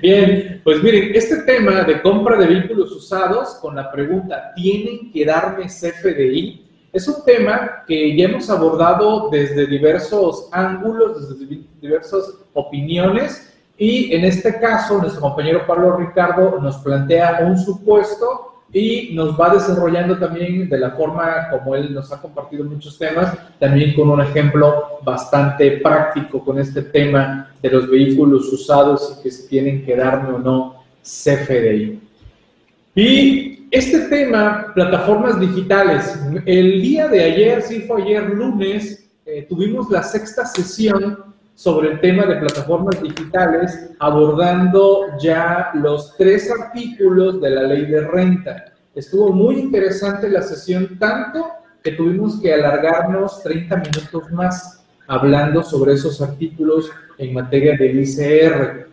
[0.03, 5.25] bien, pues miren, este tema de compra de vehículos usados con la pregunta, ¿tienen que
[5.25, 6.66] darme CFDI?
[6.92, 14.25] Es un tema que ya hemos abordado desde diversos ángulos, desde diversas opiniones y en
[14.25, 20.68] este caso, nuestro compañero Pablo Ricardo nos plantea un supuesto y nos va desarrollando también
[20.68, 25.78] de la forma como él nos ha compartido muchos temas, también con un ejemplo bastante
[25.78, 30.38] práctico con este tema de los vehículos usados y que se tienen que darme o
[30.38, 32.00] no CFDI.
[32.94, 39.90] Y este tema, plataformas digitales, el día de ayer, sí fue ayer lunes, eh, tuvimos
[39.90, 41.28] la sexta sesión
[41.59, 48.01] sobre el tema de plataformas digitales, abordando ya los tres artículos de la ley de
[48.03, 48.66] renta.
[48.94, 51.49] Estuvo muy interesante la sesión, tanto
[51.83, 58.87] que tuvimos que alargarnos 30 minutos más hablando sobre esos artículos en materia del ICR.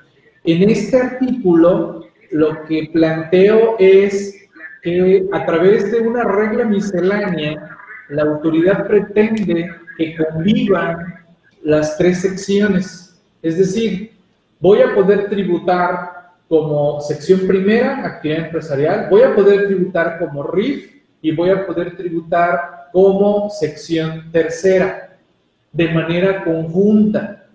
[0.44, 4.44] En este artículo, lo que planteo es
[4.82, 7.78] que a través de una regla miscelánea,
[8.10, 11.25] la autoridad pretende que convivan
[11.66, 13.20] las tres secciones.
[13.42, 14.12] Es decir,
[14.60, 20.94] voy a poder tributar como sección primera, actividad empresarial, voy a poder tributar como RIF
[21.24, 25.18] y voy a poder tributar como sección tercera,
[25.72, 27.48] de manera conjunta.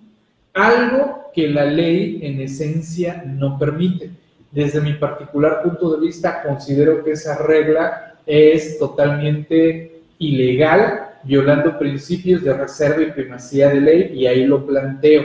[0.52, 4.10] Algo que la ley en esencia no permite.
[4.50, 12.42] Desde mi particular punto de vista, considero que esa regla es totalmente ilegal violando principios
[12.42, 15.24] de reserva y primacía de ley, y ahí lo planteo,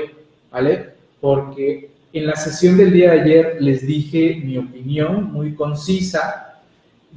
[0.51, 0.89] ¿vale?
[1.21, 6.61] Porque en la sesión del día de ayer les dije mi opinión muy concisa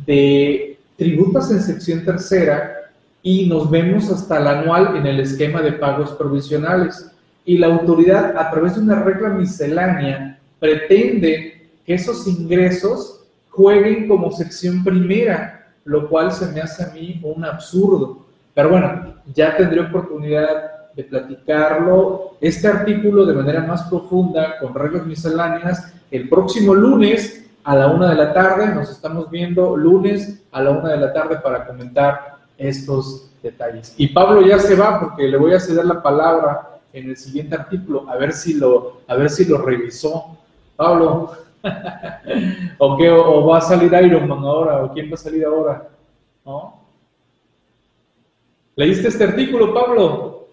[0.06, 2.74] de tributos en sección tercera
[3.22, 7.10] y nos vemos hasta el anual en el esquema de pagos provisionales.
[7.44, 14.30] Y la autoridad, a través de una regla miscelánea, pretende que esos ingresos jueguen como
[14.32, 18.26] sección primera, lo cual se me hace a mí un absurdo.
[18.58, 25.06] Pero bueno, ya tendré oportunidad de platicarlo, este artículo de manera más profunda, con reglas
[25.06, 28.74] misceláneas, el próximo lunes a la una de la tarde.
[28.74, 33.94] Nos estamos viendo lunes a la una de la tarde para comentar estos detalles.
[33.96, 37.54] Y Pablo ya se va porque le voy a ceder la palabra en el siguiente
[37.54, 40.36] artículo, a ver si lo, a ver si lo revisó.
[40.74, 41.30] Pablo,
[42.78, 44.82] ¿o, qué, o, va a salir Iron Man ahora?
[44.82, 45.88] ¿O quién va a salir ahora?
[46.44, 46.87] ¿No?
[48.78, 50.48] ¿Leíste este artículo, Pablo?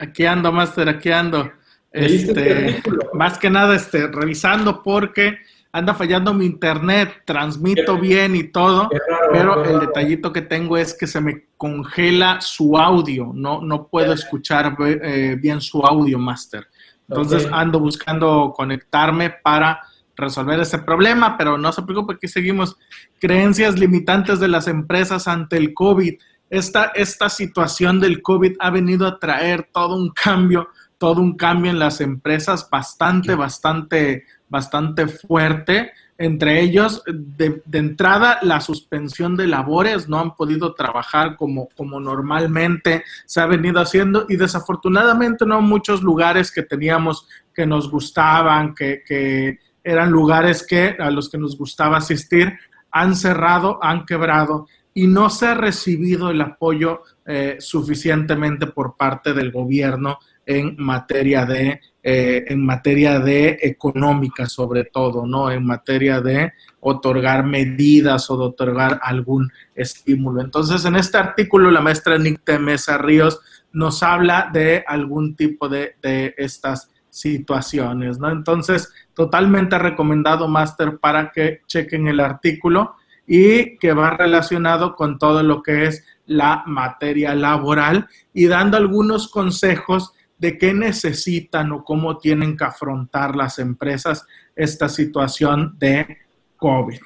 [0.00, 1.48] Aquí ando, Master, aquí ando.
[1.92, 5.38] Este, este más que nada, este, revisando porque
[5.70, 8.90] anda fallando mi internet, transmito bien y todo,
[9.30, 14.12] pero el detallito que tengo es que se me congela su audio, no, no puedo
[14.12, 16.66] escuchar eh, bien su audio, Master.
[17.08, 19.80] Entonces ando buscando conectarme para
[20.16, 22.76] resolver ese problema, pero no se preocupe, aquí seguimos.
[23.20, 26.14] Creencias limitantes de las empresas ante el COVID.
[26.48, 31.70] Esta, esta situación del COVID ha venido a traer todo un cambio, todo un cambio
[31.70, 35.92] en las empresas bastante, bastante, bastante fuerte.
[36.18, 43.04] Entre ellos, de, entrada, la suspensión de labores, no han podido trabajar como, como normalmente
[43.26, 49.02] se ha venido haciendo y desafortunadamente no muchos lugares que teníamos que nos gustaban, que,
[49.06, 52.52] que eran lugares que a los que nos gustaba asistir,
[52.90, 59.32] han cerrado, han quebrado y no se ha recibido el apoyo eh, suficientemente por parte
[59.32, 65.50] del gobierno en materia de eh, en materia de económica sobre todo, ¿no?
[65.50, 70.40] En materia de otorgar medidas o de otorgar algún estímulo.
[70.40, 73.40] Entonces, en este artículo, la maestra Nick Mesa Ríos
[73.72, 78.30] nos habla de algún tipo de, de estas situaciones, ¿no?
[78.30, 82.94] Entonces, totalmente recomendado, Master, para que chequen el artículo
[83.26, 89.28] y que va relacionado con todo lo que es la materia laboral y dando algunos
[89.28, 96.18] consejos de qué necesitan o cómo tienen que afrontar las empresas esta situación de
[96.56, 97.00] COVID.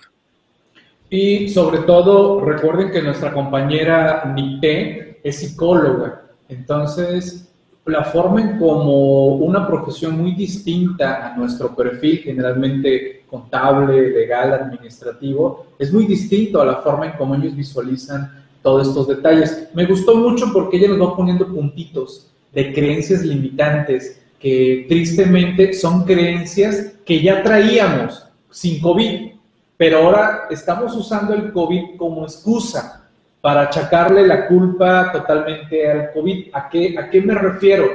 [1.09, 7.50] Y sobre todo, recuerden que nuestra compañera Nite es psicóloga, entonces
[7.87, 15.67] la forma en como una profesión muy distinta a nuestro perfil, generalmente contable, legal, administrativo,
[15.79, 19.69] es muy distinto a la forma en cómo ellos visualizan todos estos detalles.
[19.75, 26.05] Me gustó mucho porque ella nos va poniendo puntitos de creencias limitantes que tristemente son
[26.05, 29.33] creencias que ya traíamos sin COVID,
[29.77, 33.00] pero ahora estamos usando el COVID como excusa
[33.41, 36.49] para achacarle la culpa totalmente al COVID.
[36.53, 37.87] ¿A qué, ¿A qué me refiero?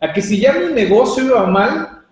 [0.00, 2.02] A que si ya mi negocio iba mal,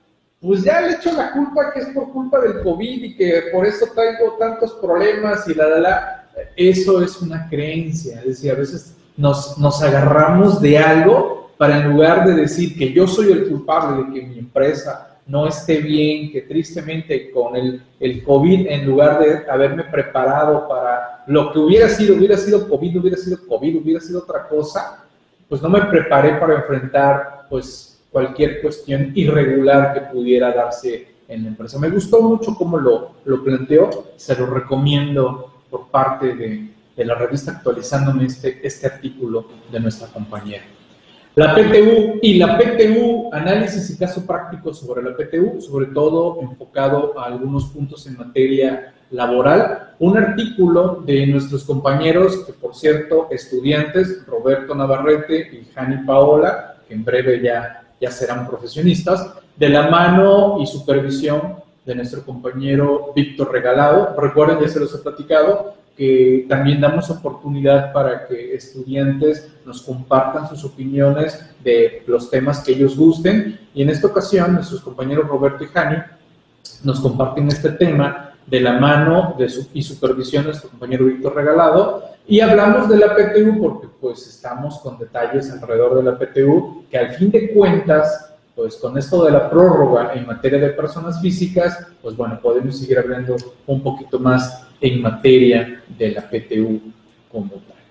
[0.41, 3.65] pues ya le echo la culpa que es por culpa del COVID y que por
[3.65, 6.29] eso traigo tantos problemas y la, la, la.
[6.57, 8.19] Eso es una creencia.
[8.21, 12.93] Es decir, a veces nos, nos agarramos de algo para en lugar de decir que
[12.93, 17.83] yo soy el culpable de que mi empresa no esté bien, que tristemente con el,
[18.01, 23.01] el COVID, en lugar de haberme preparado para lo que hubiera sido, hubiera sido COVID,
[23.01, 25.05] hubiera sido COVID, hubiera sido otra cosa,
[25.49, 31.49] pues no me preparé para enfrentar pues cualquier cuestión irregular que pudiera darse en la
[31.49, 31.79] empresa.
[31.79, 37.15] Me gustó mucho cómo lo, lo planteó, se lo recomiendo por parte de, de la
[37.15, 40.65] revista actualizándome este, este artículo de nuestra compañera.
[41.35, 47.19] La PTU y la PTU, análisis y caso práctico sobre la PTU, sobre todo enfocado
[47.19, 49.95] a algunos puntos en materia laboral.
[49.99, 56.93] Un artículo de nuestros compañeros, que por cierto, estudiantes, Roberto Navarrete y Jani Paola, que
[56.93, 61.57] en breve ya, ya serán profesionistas, de la mano y supervisión
[61.87, 64.15] de nuestro compañero Víctor Regalado.
[64.21, 70.49] Recuerden, ya se los he platicado, que también damos oportunidad para que estudiantes nos compartan
[70.49, 73.61] sus opiniones de los temas que ellos gusten.
[73.75, 75.99] Y en esta ocasión, nuestros compañeros Roberto y Jani
[76.83, 81.35] nos comparten este tema de la mano de su, y supervisión de nuestro compañero Víctor
[81.35, 82.05] Regalado.
[82.27, 86.99] Y hablamos de la PTU porque pues estamos con detalles alrededor de la PTU que
[86.99, 88.32] al fin de cuentas
[88.63, 92.97] pues con esto de la prórroga en materia de personas físicas, pues bueno, podemos seguir
[92.97, 93.35] hablando
[93.67, 96.81] un poquito más en materia de la PTU
[97.29, 97.83] como tal.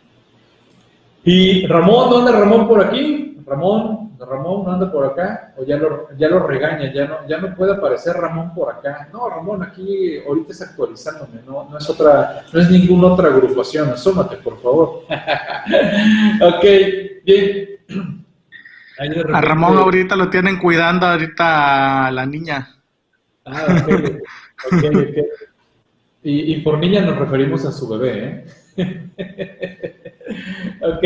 [1.26, 3.38] Y Ramón, ¿dónde Ramón por aquí?
[3.46, 7.38] Ramón, Ramón no anda por acá, o ya lo, ya lo regaña, ya no, ya
[7.38, 9.10] no puede aparecer Ramón por acá.
[9.12, 13.90] No, Ramón, aquí ahorita es actualizándome, no, no es otra, no es ninguna otra agrupación,
[13.90, 15.04] asómate, por favor.
[16.42, 16.66] ok,
[17.26, 18.21] bien.
[19.34, 22.76] A Ramón ahorita lo tienen cuidando ahorita a la niña.
[23.46, 23.86] Ah,
[24.72, 24.84] ok,
[26.24, 28.46] Y, por niña nos referimos a su bebé,
[28.78, 30.06] ¿eh?
[30.82, 31.04] ok.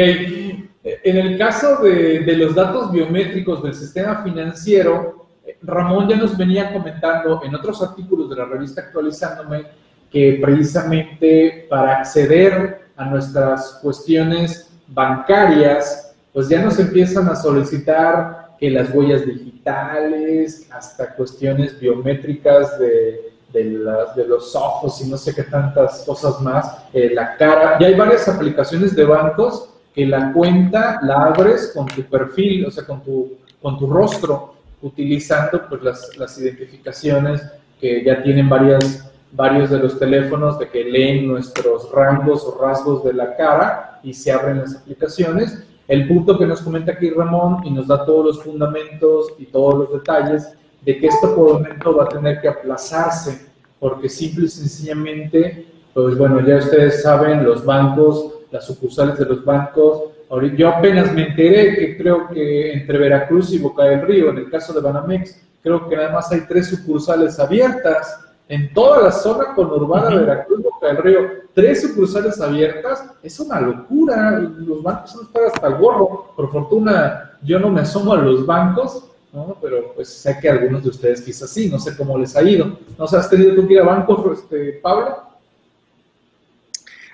[0.83, 5.27] En el caso de, de, los datos biométricos del sistema financiero,
[5.61, 9.65] Ramón ya nos venía comentando en otros artículos de la revista Actualizándome
[10.11, 16.04] que precisamente para acceder a nuestras cuestiones bancarias,
[16.35, 24.25] pues ya nos empiezan a solicitar que las huellas digitales, hasta cuestiones biométricas de, de,
[24.27, 27.79] los ojos y no sé qué tantas cosas más, eh, la cara.
[27.79, 32.71] Ya hay varias aplicaciones de bancos que la cuenta la abres con tu perfil, o
[32.71, 37.43] sea, con tu, con tu rostro, utilizando pues las, las identificaciones
[37.79, 43.05] que ya tienen varias, varios de los teléfonos de que leen nuestros rangos o rasgos
[43.05, 47.65] de la cara y se abren las aplicaciones el punto que nos comenta aquí Ramón
[47.65, 51.95] y nos da todos los fundamentos y todos los detalles de que esto por momento
[51.95, 53.47] va a tener que aplazarse,
[53.79, 59.43] porque simple y sencillamente, pues bueno, ya ustedes saben, los bancos, las sucursales de los
[59.43, 60.11] bancos,
[60.57, 64.49] yo apenas me enteré que creo que entre Veracruz y Boca del Río, en el
[64.49, 69.53] caso de Banamex, creo que nada más hay tres sucursales abiertas en toda la zona
[69.55, 71.19] conurbada de Veracruz, Boca del Río,
[71.53, 74.39] tres sucursales abiertas, es una locura.
[74.39, 76.33] Los bancos van a hasta el gorro.
[76.35, 79.57] Por fortuna, yo no me asomo a los bancos, ¿no?
[79.61, 82.77] pero pues sé que algunos de ustedes quizás sí, no sé cómo les ha ido.
[82.97, 85.23] ¿No sé, has tenido tú que ir a bancos, este, Pablo?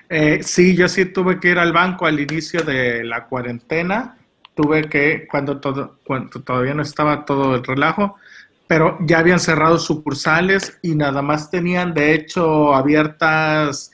[0.09, 4.17] Eh, sí, yo sí tuve que ir al banco al inicio de la cuarentena.
[4.53, 8.17] Tuve que, cuando, todo, cuando todavía no estaba todo el relajo,
[8.72, 13.91] pero ya habían cerrado sucursales y nada más tenían, de hecho, abiertas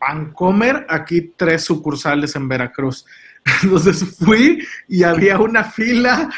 [0.00, 3.06] Bancomer, aquí tres sucursales en Veracruz.
[3.62, 6.28] Entonces fui y había una fila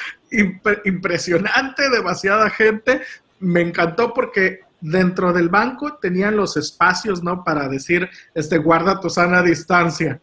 [0.84, 3.00] impresionante, demasiada gente.
[3.40, 7.44] Me encantó porque dentro del banco tenían los espacios, ¿no?
[7.44, 10.20] Para decir, este, guarda tu sana distancia.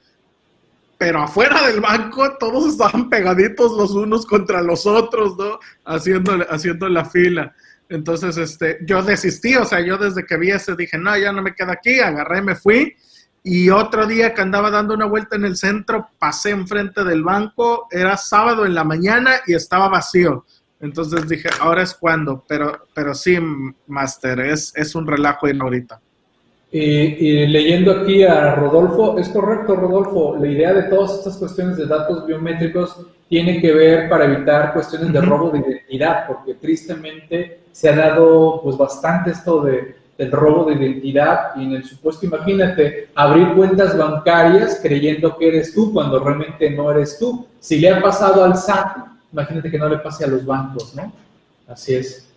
[1.02, 5.58] Pero afuera del banco todos estaban pegaditos los unos contra los otros, ¿no?
[5.84, 7.56] Haciendo, haciendo la fila.
[7.90, 11.42] Entonces, este, yo desistí, o sea, yo desde que vi ese dije, no, ya no
[11.42, 12.96] me quedo aquí, agarré, me fui.
[13.42, 17.88] Y otro día que andaba dando una vuelta en el centro, pasé enfrente del banco,
[17.90, 20.46] era sábado en la mañana y estaba vacío.
[20.80, 23.40] Entonces dije, ahora es cuando, pero, pero sí,
[23.88, 26.00] Master, es, es un relajo en ahorita.
[26.74, 31.86] Y, leyendo aquí a Rodolfo, es correcto, Rodolfo, la idea de todas estas cuestiones de
[31.86, 32.96] datos biométricos
[33.28, 38.62] tiene que ver para evitar cuestiones de robo de identidad, porque tristemente se ha dado
[38.64, 43.98] pues bastante esto de, del robo de identidad y en el supuesto, imagínate, abrir cuentas
[43.98, 47.48] bancarias creyendo que eres tú cuando realmente no eres tú.
[47.60, 48.98] Si le ha pasado al SAT,
[49.34, 51.12] imagínate que no le pase a los bancos, ¿no?
[51.68, 52.31] Así es.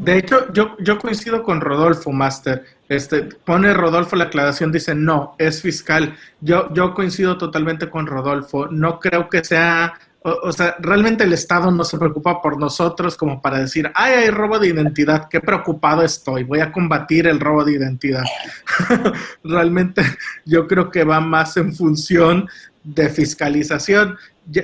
[0.00, 2.64] De hecho, yo, yo coincido con Rodolfo, Master.
[2.88, 6.16] Este, pone Rodolfo la aclaración, dice no, es fiscal.
[6.40, 8.66] Yo, yo coincido totalmente con Rodolfo.
[8.68, 9.92] No creo que sea
[10.22, 14.30] o, sea, realmente el Estado no se preocupa por nosotros como para decir, ay, hay
[14.30, 18.24] robo de identidad, qué preocupado estoy, voy a combatir el robo de identidad.
[19.44, 20.02] realmente
[20.44, 22.50] yo creo que va más en función
[22.82, 24.16] de fiscalización.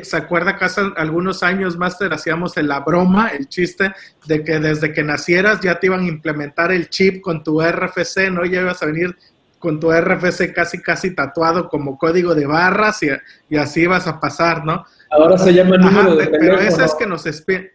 [0.03, 3.93] ¿Se acuerda que hace algunos años, Master, hacíamos la broma, el chiste
[4.27, 8.31] de que desde que nacieras ya te iban a implementar el chip con tu RFC,
[8.31, 8.45] ¿no?
[8.45, 9.17] Ya ibas a venir
[9.59, 13.09] con tu RFC casi, casi tatuado como código de barras y,
[13.49, 14.85] y así ibas a pasar, ¿no?
[15.11, 17.69] Ahora se llama número de Pero esas que nos espían.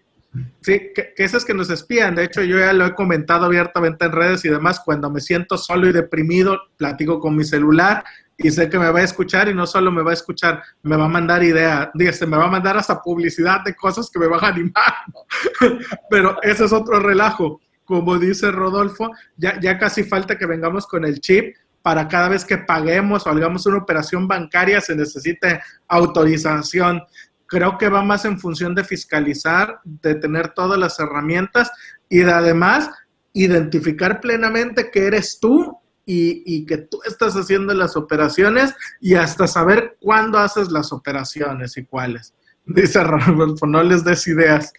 [0.62, 2.16] Sí, que, esas que nos espían.
[2.16, 4.82] De hecho, yo ya lo he comentado abiertamente en redes y demás.
[4.84, 8.04] Cuando me siento solo y deprimido, platico con mi celular
[8.38, 10.98] y sé que me va a escuchar y no solo me va a escuchar, me
[10.98, 14.28] va a mandar idea, dígase, me va a mandar hasta publicidad de cosas que me
[14.28, 14.94] van a animar.
[16.10, 17.62] Pero ese es otro relajo.
[17.86, 22.46] Como dice Rodolfo, ya, ya casi falta que vengamos con el chip para cada vez
[22.46, 27.02] que paguemos o hagamos una operación bancaria se necesite autorización.
[27.48, 31.72] Creo que va más en función de fiscalizar, de tener todas las herramientas
[32.08, 32.90] y de además
[33.34, 35.81] identificar plenamente que eres tú
[36.14, 41.86] y, que tú estás haciendo las operaciones y hasta saber cuándo haces las operaciones y
[41.86, 42.34] cuáles.
[42.66, 44.74] Dice Rodolfo, no les des ideas.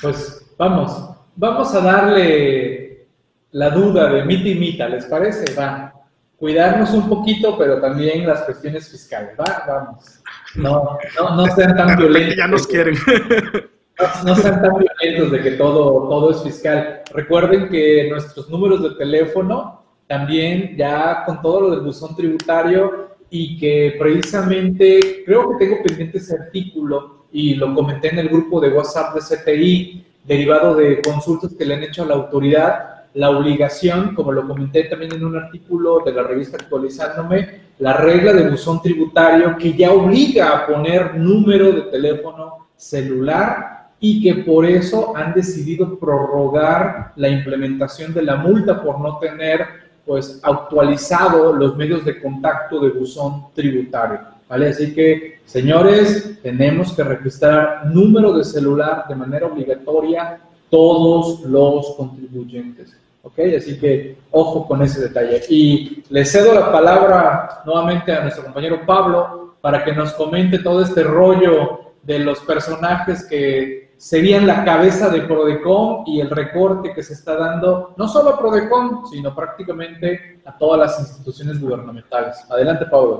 [0.00, 3.08] Pues vamos, vamos a darle
[3.52, 5.54] la duda de mita y mita, ¿les parece?
[5.54, 5.92] Va.
[6.36, 9.64] Cuidarnos un poquito, pero también las cuestiones fiscales, ¿va?
[9.66, 10.20] Vamos.
[10.54, 12.36] No, no, no sean tan violentos.
[12.36, 12.96] Ya nos quieren.
[14.24, 17.02] No, sean tan violentos de que todo, todo es fiscal.
[17.12, 23.58] Recuerden que nuestros números de teléfono también ya con todo lo del buzón tributario y
[23.58, 28.70] que precisamente creo que tengo pendiente ese artículo y lo comenté en el grupo de
[28.70, 34.14] WhatsApp de CTI derivado de consultas que le han hecho a la autoridad la obligación,
[34.14, 38.80] como lo comenté también en un artículo de la revista Actualizándome, la regla de buzón
[38.82, 45.34] tributario que ya obliga a poner número de teléfono celular y que por eso han
[45.34, 52.18] decidido prorrogar la implementación de la multa por no tener pues actualizado los medios de
[52.18, 54.20] contacto de buzón tributario.
[54.48, 54.70] ¿Vale?
[54.70, 60.40] Así que, señores, tenemos que registrar número de celular de manera obligatoria
[60.70, 62.96] todos los contribuyentes.
[63.22, 63.38] ¿Ok?
[63.58, 65.42] Así que ojo con ese detalle.
[65.50, 70.80] Y le cedo la palabra nuevamente a nuestro compañero Pablo para que nos comente todo
[70.80, 77.02] este rollo de los personajes que serían la cabeza de Prodecon y el recorte que
[77.02, 82.38] se está dando, no solo a Prodecon, sino prácticamente a todas las instituciones gubernamentales.
[82.48, 83.18] Adelante, Pablo.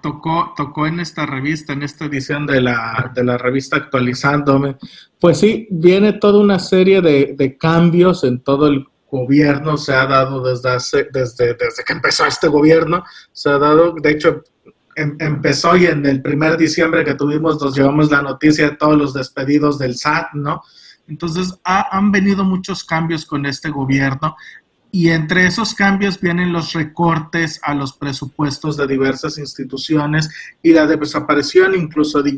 [0.00, 4.76] Tocó, tocó en esta revista, en esta edición de la, de la revista Actualizándome,
[5.20, 10.42] pues sí, viene toda una serie de, cambios en todo el gobierno, se ha dado
[10.42, 14.42] desde, desde, desde que empezó este gobierno, se ha dado, de hecho,
[14.96, 18.98] em, empezó y en el primer diciembre que tuvimos nos llevamos la noticia de todos
[18.98, 20.62] los despedidos del SAT, ¿no?
[21.08, 24.34] Entonces, han venido muchos cambios con este gobierno
[24.92, 30.30] y entre esos cambios vienen los recortes a los presupuestos de diversas instituciones
[30.62, 32.32] y la desaparición incluso de,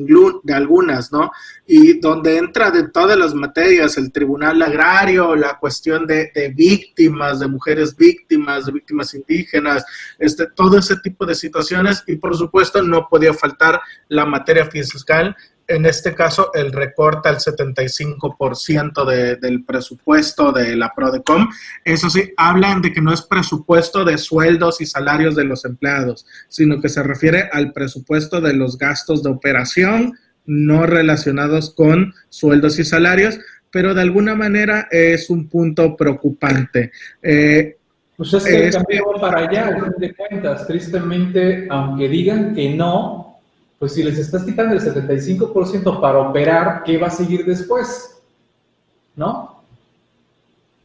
[0.52, 1.30] algunas, ¿no?
[1.66, 7.38] Y donde entra de todas las materias, el Tribunal Agrario, la cuestión de, de víctimas,
[7.38, 9.84] de mujeres víctimas, de víctimas indígenas,
[10.18, 15.36] este, todo ese tipo de situaciones y por supuesto no podía faltar la materia fiscal
[15.68, 21.48] en este caso el recorte al 75% de, del presupuesto de la Prodecom.
[21.84, 26.26] Eso sí, hablan de que no es presupuesto de sueldos y salarios de los empleados,
[26.48, 30.14] sino que se refiere al presupuesto de los gastos de operación
[30.46, 33.38] no relacionados con sueldos y salarios,
[33.70, 36.90] pero de alguna manera es un punto preocupante.
[37.22, 37.76] Eh,
[38.16, 42.74] pues es que el cambio para allá, al fin de cuentas, tristemente, aunque digan que
[42.74, 43.27] no,
[43.78, 48.18] pues si les estás quitando el 75% para operar, ¿qué va a seguir después?
[49.14, 49.62] ¿No?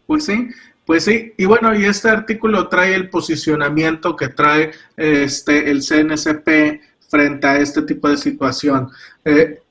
[0.05, 0.49] Pues sí,
[0.85, 6.81] pues sí, y bueno, y este artículo trae el posicionamiento que trae este el CNCP
[7.07, 8.89] frente a este tipo de situación.
[9.23, 9.61] Eh,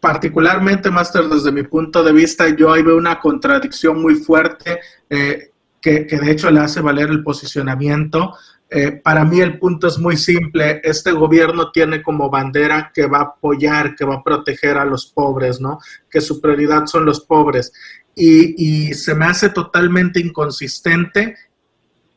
[0.00, 4.80] particularmente, Master, desde mi punto de vista, yo ahí veo una contradicción muy fuerte
[5.10, 5.50] eh,
[5.80, 8.34] que, que, de hecho le hace valer el posicionamiento.
[8.70, 10.80] Eh, para mí el punto es muy simple.
[10.84, 15.06] Este gobierno tiene como bandera que va a apoyar, que va a proteger a los
[15.06, 15.78] pobres, ¿no?
[16.10, 17.72] Que su prioridad son los pobres.
[18.14, 21.36] Y, y se me hace totalmente inconsistente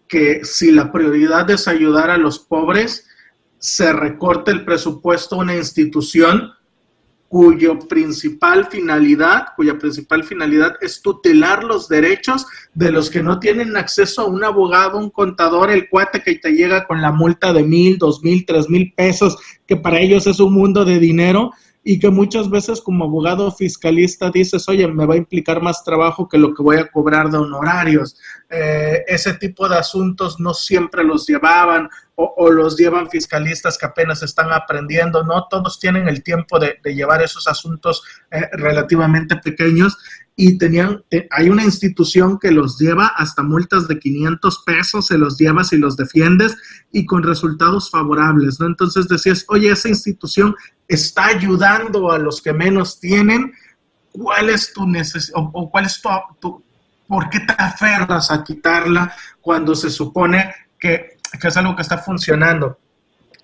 [0.07, 3.07] que si la prioridad es ayudar a los pobres,
[3.59, 6.51] se recorte el presupuesto a una institución
[7.31, 13.77] cuyo principal finalidad, cuya principal finalidad es tutelar los derechos de los que no tienen
[13.77, 17.63] acceso a un abogado, un contador, el cuate que te llega con la multa de
[17.63, 21.51] mil, dos mil, tres mil pesos, que para ellos es un mundo de dinero
[21.85, 26.27] y que muchas veces como abogado fiscalista dices, oye, me va a implicar más trabajo
[26.27, 28.17] que lo que voy a cobrar de honorarios.
[28.49, 31.89] Eh, ese tipo de asuntos no siempre los llevaban
[32.35, 37.21] o, los llevan fiscalistas que apenas están aprendiendo, no todos tienen el tiempo de, llevar
[37.21, 39.97] esos asuntos eh, relativamente pequeños
[40.35, 45.37] y tenían, hay una institución que los lleva hasta multas de 500 pesos, se los
[45.37, 46.55] lleva si los defiendes
[46.91, 48.65] y con resultados favorables, ¿no?
[48.65, 50.55] Entonces decías, oye, esa institución
[50.87, 53.51] está ayudando a los que menos tienen,
[54.11, 56.01] ¿cuál es tu necesidad o, cuál es
[56.39, 56.63] tu,
[57.07, 61.97] por qué te aferras a quitarla cuando se supone que que es algo que está
[61.97, 62.79] funcionando.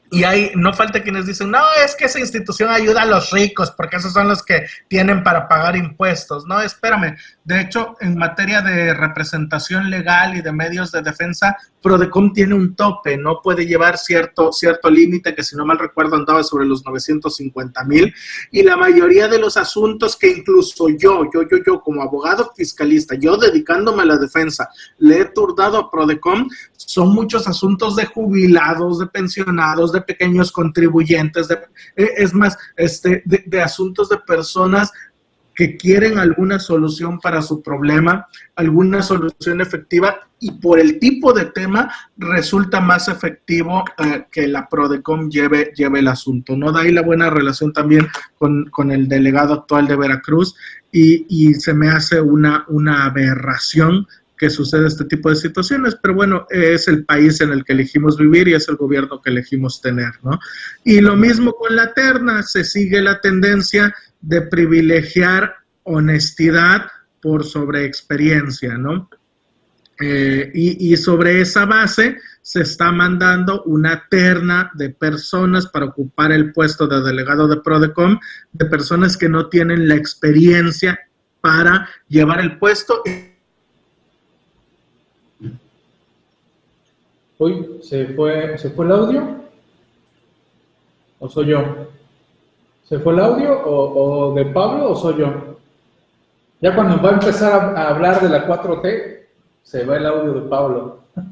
[0.09, 3.71] Y hay, no falta quienes dicen, no, es que esa institución ayuda a los ricos,
[3.71, 6.45] porque esos son los que tienen para pagar impuestos.
[6.45, 7.17] No, espérame.
[7.43, 11.57] De hecho, en materia de representación legal y de medios de defensa,
[11.87, 16.17] Prodecom tiene un tope, no puede llevar cierto, cierto límite que si no mal recuerdo
[16.17, 18.13] andaba sobre los 950 mil.
[18.51, 23.15] Y la mayoría de los asuntos que incluso yo, yo, yo, yo como abogado fiscalista,
[23.15, 24.67] yo dedicándome a la defensa,
[24.97, 31.47] le he turdado a Prodecom, son muchos asuntos de jubilados, de pensionados, de pequeños contribuyentes,
[31.47, 31.55] de,
[31.95, 34.91] eh, es más, este, de, de asuntos de personas
[35.57, 41.45] que quieren alguna solución para su problema, alguna solución efectiva y por el tipo de
[41.45, 46.55] tema resulta más efectivo eh, que la PRODECOM lleve, lleve el asunto.
[46.55, 46.71] ¿no?
[46.71, 50.53] Da ahí la buena relación también con, el delegado actual de Veracruz
[50.91, 54.05] y, y se me hace una, una aberración
[54.37, 58.17] que sucede este tipo de situaciones, pero bueno, es el país en el que elegimos
[58.17, 60.39] vivir y es el gobierno que elegimos tener, ¿no?
[60.83, 66.87] Y lo mismo con la terna, se sigue la tendencia de privilegiar honestidad
[67.21, 69.09] por sobre experiencia, ¿no?
[69.99, 76.53] Eh, y, sobre esa base se está mandando una terna de personas para ocupar el
[76.53, 78.19] puesto de delegado de Prodecom,
[78.53, 80.99] de personas que no tienen la experiencia
[81.41, 83.01] para llevar el puesto.
[87.39, 89.49] Uy, ¿se fue, ¿se fue el audio?
[91.17, 91.89] ¿O soy yo?
[92.87, 95.57] ¿Se fue el audio o, de Pablo o soy yo?
[96.61, 99.19] Ya cuando va a empezar a, hablar de la 4T,
[99.61, 101.01] se va el audio de Pablo.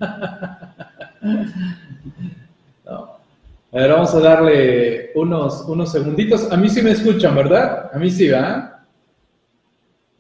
[3.76, 6.50] A ver, vamos a darle unos, unos segunditos.
[6.50, 7.92] A mí sí me escuchan, ¿verdad?
[7.94, 8.86] A mí sí, ¿verdad?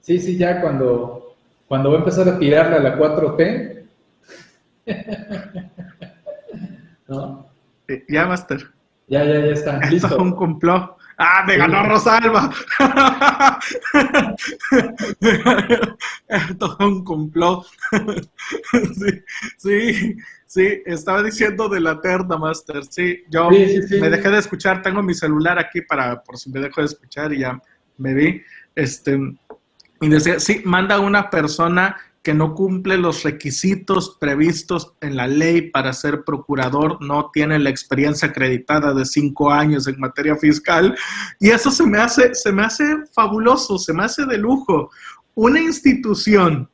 [0.02, 3.84] Sí, sí, ya cuando, cuando va a empezar a tirarle a la 4T.
[7.08, 7.46] ¿No?
[8.10, 8.60] Ya, Master.
[9.08, 9.80] Ya, ya, ya está.
[9.90, 10.08] Listo.
[10.08, 10.95] Esto es un complot.
[11.18, 12.52] ¡Ah, me ganó Rosalba!
[16.60, 17.66] Todo un complot.
[18.96, 19.24] sí,
[19.58, 22.84] sí, sí, estaba diciendo de la terna, Master.
[22.90, 26.82] Sí, yo me dejé de escuchar, tengo mi celular aquí para por si me dejo
[26.82, 27.60] de escuchar y ya
[27.98, 28.42] me vi.
[28.76, 29.18] Este,
[30.02, 31.96] y decía, sí, manda una persona
[32.26, 37.70] que no cumple los requisitos previstos en la ley para ser procurador, no tiene la
[37.70, 40.98] experiencia acreditada de cinco años en materia fiscal.
[41.40, 44.90] Y eso se me hace, se me hace fabuloso, se me hace de lujo.
[45.36, 46.68] Una institución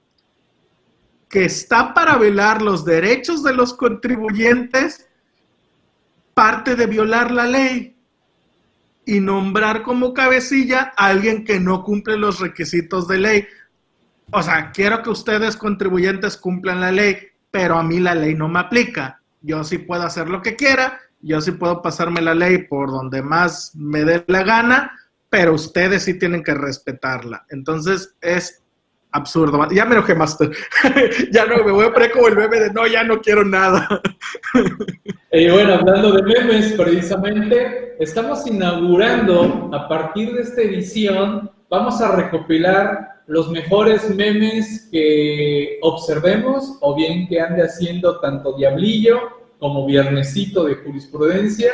[1.27, 5.05] que está para velar los derechos de los contribuyentes
[6.33, 7.97] parte de violar la ley.
[9.03, 13.47] y nombrar como cabecilla a alguien que no cumple los requisitos de ley.
[14.31, 17.17] O sea, quiero que ustedes contribuyentes cumplan la ley,
[17.51, 19.21] pero a mí la ley no me aplica.
[19.41, 23.21] Yo sí puedo hacer lo que quiera, yo sí puedo pasarme la ley por donde
[23.21, 24.97] más me dé la gana,
[25.29, 27.45] pero ustedes sí tienen que respetarla.
[27.49, 28.61] Entonces es
[29.11, 29.67] absurdo.
[29.71, 30.49] Ya me enojé, Master.
[31.31, 33.87] ya no me voy a poner como el meme de no, ya no quiero nada.
[35.31, 42.15] y bueno, hablando de memes, precisamente, estamos inaugurando a partir de esta edición, vamos a
[42.15, 49.21] recopilar los mejores memes que observemos o bien que ande haciendo tanto Diablillo
[49.57, 51.71] como Viernesito de jurisprudencia,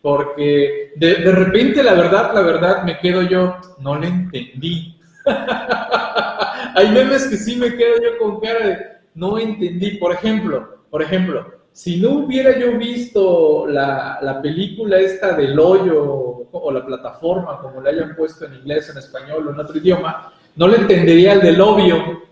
[0.00, 4.98] porque de, de repente la verdad, la verdad me quedo yo, no le entendí.
[6.74, 8.78] Hay memes que sí me quedo yo con cara de
[9.12, 9.98] no entendí.
[9.98, 16.46] Por ejemplo, por ejemplo, si no hubiera yo visto la, la, película esta del hoyo
[16.50, 20.32] o la plataforma, como la hayan puesto en inglés, en español o en otro idioma,
[20.56, 22.22] no le entendería el del obvio,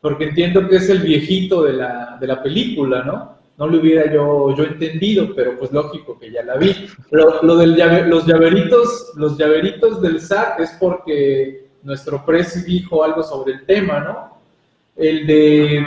[0.00, 3.36] porque entiendo que es el viejito de la, de la película, ¿no?
[3.58, 6.74] No lo hubiera yo, yo entendido, pero pues lógico que ya la vi.
[7.10, 7.76] Lo, lo del
[8.08, 14.00] los llaveritos, los llaveritos del SAT es porque nuestro presi dijo algo sobre el tema,
[14.00, 14.36] ¿no?
[14.94, 15.78] El de,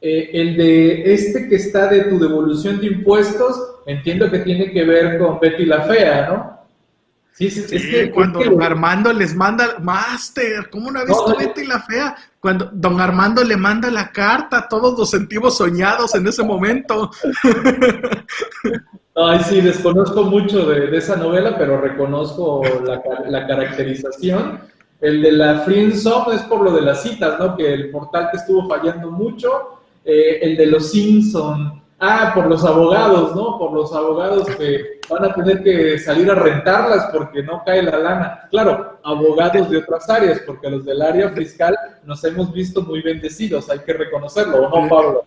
[0.00, 4.84] eh, el de este que está de tu devolución de impuestos, entiendo que tiene que
[4.84, 6.57] ver con Betty la Fea, ¿no?
[7.38, 11.78] Sí, sí, es que cuando don Armando les manda, Master, ¿cómo no visto Betty la
[11.80, 12.16] Fea?
[12.40, 17.12] Cuando don Armando le manda la carta, todos nos sentimos soñados en ese momento.
[19.14, 24.58] Ay, sí, desconozco mucho de, esa novela, pero reconozco la, la caracterización.
[25.00, 27.56] El de la Free Zone es por lo de las citas, ¿no?
[27.56, 29.78] Que el portal que estuvo fallando mucho.
[30.04, 33.58] Eh, el de los Simpson, ah, por los abogados, ¿no?
[33.58, 37.98] Por los abogados que van a tener que salir a rentarlas porque no cae la
[37.98, 38.48] lana.
[38.50, 43.70] Claro, abogados de otras áreas, porque los del área fiscal nos hemos visto muy bendecidos,
[43.70, 45.24] hay que reconocerlo, ¿o no, Pablo?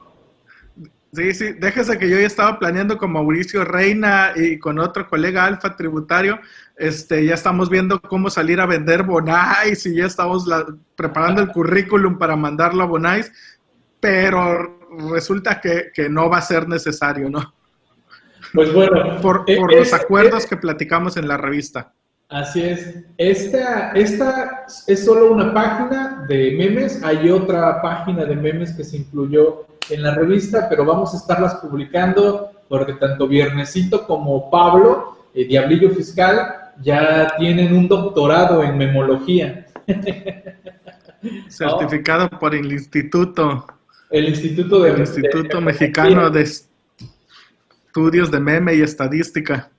[1.14, 5.44] Sí, sí, déjese que yo ya estaba planeando con Mauricio Reina y con otro colega
[5.44, 6.40] alfa tributario,
[6.78, 10.46] este, ya estamos viendo cómo salir a vender Bonais y ya estamos
[10.96, 13.30] preparando el currículum para mandarlo a Bonais,
[14.00, 14.81] pero
[15.12, 17.54] resulta que, no va a ser necesario, ¿no?
[18.54, 21.94] Pues bueno, por, e los acuerdos que platicamos en la revista.
[22.28, 22.96] Así es.
[23.18, 27.04] Esta, esta es solo una página de memes.
[27.04, 31.56] Hay otra página de memes que se incluyó en la revista, pero vamos a estarlas
[31.56, 39.66] publicando porque tanto Viernesito como Pablo, eh, Diablillo Fiscal, ya tienen un doctorado en memología.
[41.50, 43.68] Certificado por el instituto.
[44.12, 45.00] El Instituto de...
[45.00, 46.46] Instituto Mexicano de
[47.88, 49.72] Estudios de Meme y Estadística.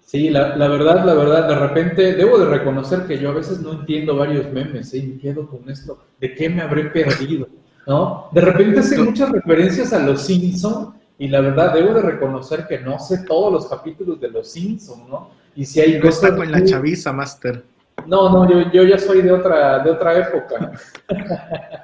[0.00, 3.60] Sí, la, la, verdad, la verdad, de repente debo de reconocer que yo a veces
[3.60, 4.98] no entiendo varios memes, ¿eh?
[4.98, 7.48] y me quedo con esto, ¿de qué me habré perdido?
[7.86, 8.28] ¿No?
[8.32, 12.80] De repente hace muchas referencias a los Simpson y la verdad debo de reconocer que
[12.80, 15.30] no sé todos los capítulos de los Simpson, ¿no?
[15.54, 16.32] Y si hay cosas...
[16.32, 17.62] con la chaviza, Master.
[18.06, 20.72] No, no, yo, yo ya soy de otra, de otra época.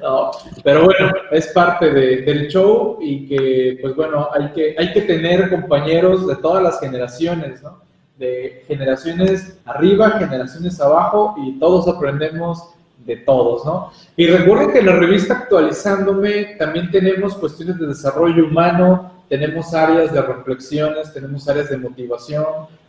[0.00, 0.30] no,
[0.62, 5.02] pero bueno, es parte de, del show y que, pues bueno, hay que, hay que
[5.02, 7.80] tener compañeros de todas las generaciones, ¿no?
[8.18, 13.90] De generaciones arriba, generaciones abajo y todos aprendemos de todos, ¿no?
[14.16, 20.12] Y recuerden que en la revista Actualizándome también tenemos cuestiones de desarrollo humano, tenemos áreas
[20.12, 22.44] de reflexiones, tenemos áreas de motivación,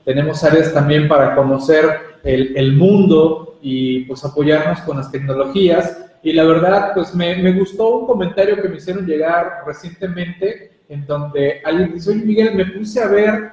[0.05, 1.85] tenemos áreas también para conocer
[2.23, 6.08] el, el mundo y pues apoyarnos con las tecnologías.
[6.21, 11.05] Y la verdad, pues me, me, gustó un comentario que me hicieron llegar recientemente en
[11.05, 13.51] donde alguien dice, oye Miguel, me puse a ver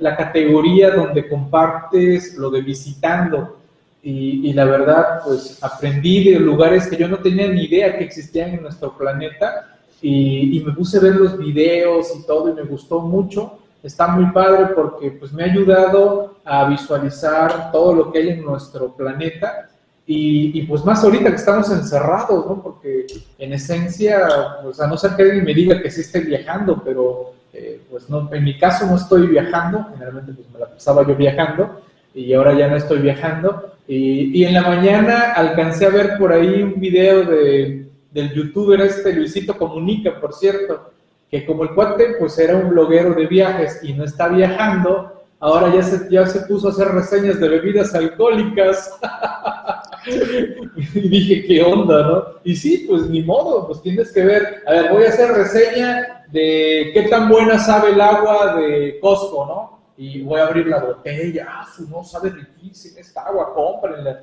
[0.00, 3.58] la categoría donde compartes lo de visitando
[4.02, 8.04] y, y, la verdad, pues aprendí de lugares que yo no tenía ni idea que
[8.04, 12.52] existían en nuestro planeta y, y me puse a ver los videos y todo y
[12.52, 13.58] me gustó mucho.
[13.82, 18.44] Está muy padre porque pues me ha ayudado a visualizar todo lo que hay en
[18.44, 19.68] nuestro planeta
[20.08, 22.62] y, pues más ahorita que estamos encerrados, ¿no?
[22.62, 23.06] Porque
[23.38, 24.28] en esencia,
[24.62, 28.08] pues a no ser que alguien me diga que sí estoy viajando, pero eh, pues
[28.08, 31.80] no, en mi caso no estoy viajando, generalmente pues me la pasaba yo viajando
[32.14, 33.72] y ahora ya no estoy viajando.
[33.88, 38.80] Y, y en la mañana alcancé a ver por ahí un video de, del youtuber
[38.82, 40.92] este Luisito Comunica, por cierto,
[41.28, 45.74] que como el cuate pues era un bloguero de viajes y no está viajando, ahora
[45.74, 48.98] ya se, ya se puso a hacer reseñas de bebidas alcohólicas.
[50.94, 52.24] y dije, ¿qué onda, no?
[52.44, 56.24] Y sí, pues ni modo, pues tienes que ver, a ver, voy a hacer reseña
[56.30, 59.76] de qué tan buena sabe el agua de Costco, ¿no?
[59.96, 64.22] Y voy a abrir la botella, ah, su no sabe riquísima esta agua, cómprenla.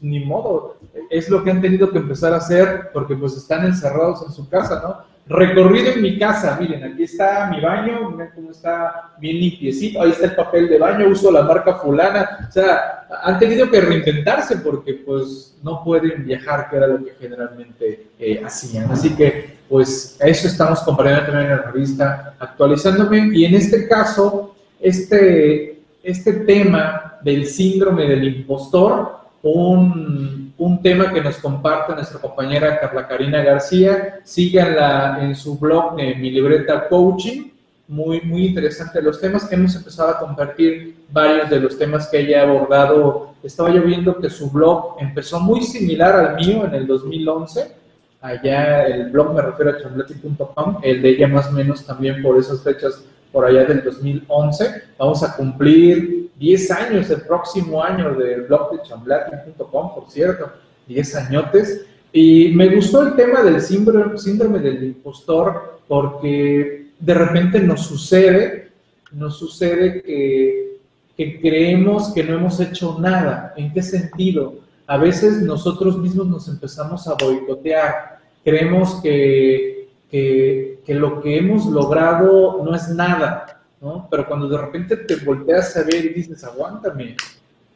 [0.00, 0.76] Ni modo,
[1.10, 4.48] es lo que han tenido que empezar a hacer porque pues están encerrados en su
[4.48, 5.17] casa, ¿no?
[5.28, 10.10] Recorrido en mi casa, miren, aquí está mi baño, miren cómo está bien limpiecito, ahí
[10.10, 14.56] está el papel de baño, uso la marca fulana, o sea, han tenido que reinventarse
[14.56, 18.90] porque pues no pueden viajar, que era lo que generalmente eh, hacían.
[18.90, 24.56] Así que pues eso estamos comparando también en la revista, actualizándome, y en este caso,
[24.80, 32.78] este, este tema del síndrome del impostor, un, un, tema que nos comparte nuestra compañera
[32.80, 34.20] Carla Karina García.
[34.24, 37.50] Síganla en su blog de Mi Libreta Coaching.
[37.88, 39.50] Muy, muy interesante los temas.
[39.50, 43.34] Hemos empezado a compartir varios de los temas que ella ha abordado.
[43.42, 47.76] Estaba yo viendo que su blog empezó muy similar al mío en el 2011.
[48.20, 52.36] Allá el blog me refiero a chamblati.com, el de ella más o menos también por
[52.36, 54.82] esas fechas por allá del 2011.
[54.98, 60.50] Vamos a cumplir 10 años el próximo año del blog de chamblati.com, por cierto,
[60.86, 61.86] 10 añotes.
[62.12, 68.70] Y me gustó el tema del síndrome, del impostor porque de repente nos sucede,
[69.12, 70.78] nos sucede que,
[71.16, 73.52] que creemos que no hemos hecho nada.
[73.56, 74.60] ¿En qué sentido?
[74.86, 78.20] A veces nosotros mismos nos empezamos a boicotear.
[78.42, 79.77] Creemos que
[80.10, 84.08] que, lo que hemos logrado no es nada, ¿no?
[84.10, 87.16] Pero cuando de repente te volteas a ver y dices, aguántame,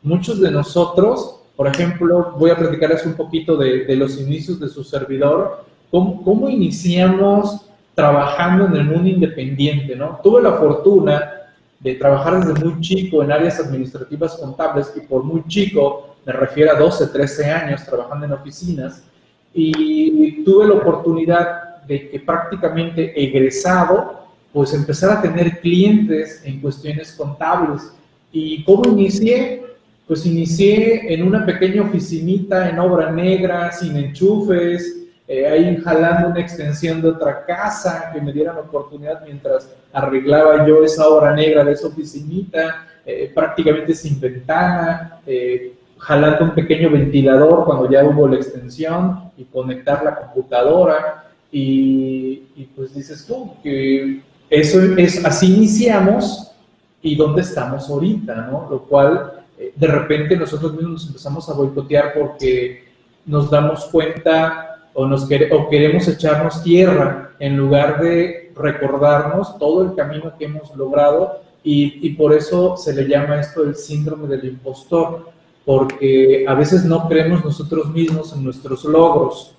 [0.03, 4.83] muchos de nosotros, por ejemplo, voy a platicarles un poquito de, los inicios de su
[4.83, 10.19] servidor, cómo, cómo, iniciamos trabajando en el mundo independiente, ¿no?
[10.23, 11.31] Tuve la fortuna
[11.81, 16.73] de trabajar desde muy chico en áreas administrativas contables y por muy chico me refiero
[16.73, 19.03] a 12, 13 años trabajando en oficinas
[19.53, 27.13] y tuve la oportunidad de que prácticamente egresado, pues empezar a tener clientes en cuestiones
[27.13, 27.93] contables.
[28.31, 29.63] ¿Y cómo inicié?
[30.07, 36.41] Pues inicié en una pequeña oficinita en obra negra, sin enchufes, eh, ahí jalando una
[36.41, 41.73] extensión de otra casa, que me dieran oportunidad mientras arreglaba yo esa obra negra de
[41.73, 48.37] esa oficinita, eh, prácticamente sin ventana, eh, jalando un pequeño ventilador cuando ya hubo la
[48.37, 51.32] extensión y conectar la computadora.
[51.55, 56.51] Y, pues dices tú que eso es, así iniciamos
[57.03, 58.69] y dónde estamos ahorita, ¿no?
[58.71, 62.85] Lo cual eh, de repente nosotros mismos nos empezamos a boicotear porque
[63.27, 70.33] nos damos cuenta o, nos queremos echarnos tierra en lugar de recordarnos todo el camino
[70.39, 75.31] que hemos logrado y por eso se le llama esto el síndrome del impostor,
[75.65, 79.55] porque a veces no creemos nosotros mismos en nuestros logros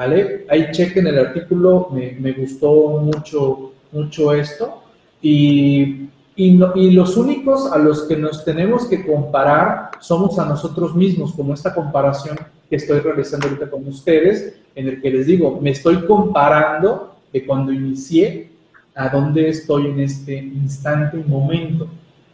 [0.00, 0.46] ¿vale?
[0.48, 4.82] Ahí chequen el artículo, me, me gustó mucho, mucho esto.
[5.20, 10.94] Y, y, y, los únicos a los que nos tenemos que comparar somos a nosotros
[10.94, 12.38] mismos, como esta comparación
[12.70, 17.44] que estoy realizando ahorita con ustedes, en el que les digo, me estoy comparando de
[17.44, 18.52] cuando inicié
[18.94, 21.86] a dónde estoy en este instante y momento.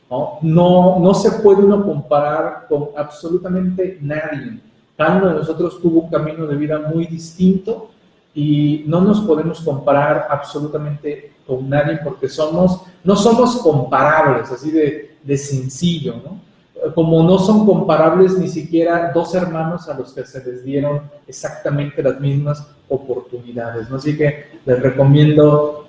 [0.09, 0.39] ¿no?
[0.41, 4.61] No, no se puede uno comparar con absolutamente nadie.
[4.97, 7.90] Cada uno de nosotros tuvo un camino de vida muy distinto
[8.34, 15.16] y no nos podemos comparar absolutamente con nadie porque somos, no somos comparables, así de,
[15.22, 16.47] de sencillo, ¿no?
[16.94, 22.03] Como no son comparables ni siquiera dos hermanos a los que se les dieron exactamente
[22.03, 23.97] las mismas oportunidades, ¿no?
[23.97, 25.88] Así que les recomiendo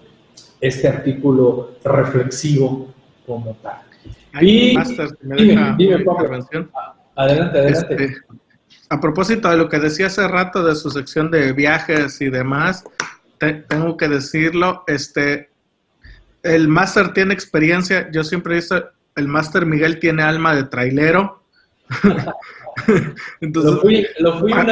[0.59, 2.87] este artículo reflexivo
[3.25, 3.81] como tal.
[4.41, 4.77] y,
[5.21, 6.05] dime, dime,
[7.15, 7.95] Adelante, adelante.
[7.95, 8.15] Este,
[8.89, 12.83] a propósito de lo que decía hace rato de su sección de viajes y demás,
[13.37, 15.49] tengo que decirlo, este,
[16.43, 18.61] el máster tiene experiencia, yo siempre he
[19.15, 21.43] el máster Miguel tiene alma de trailero.
[23.41, 24.07] Entonces,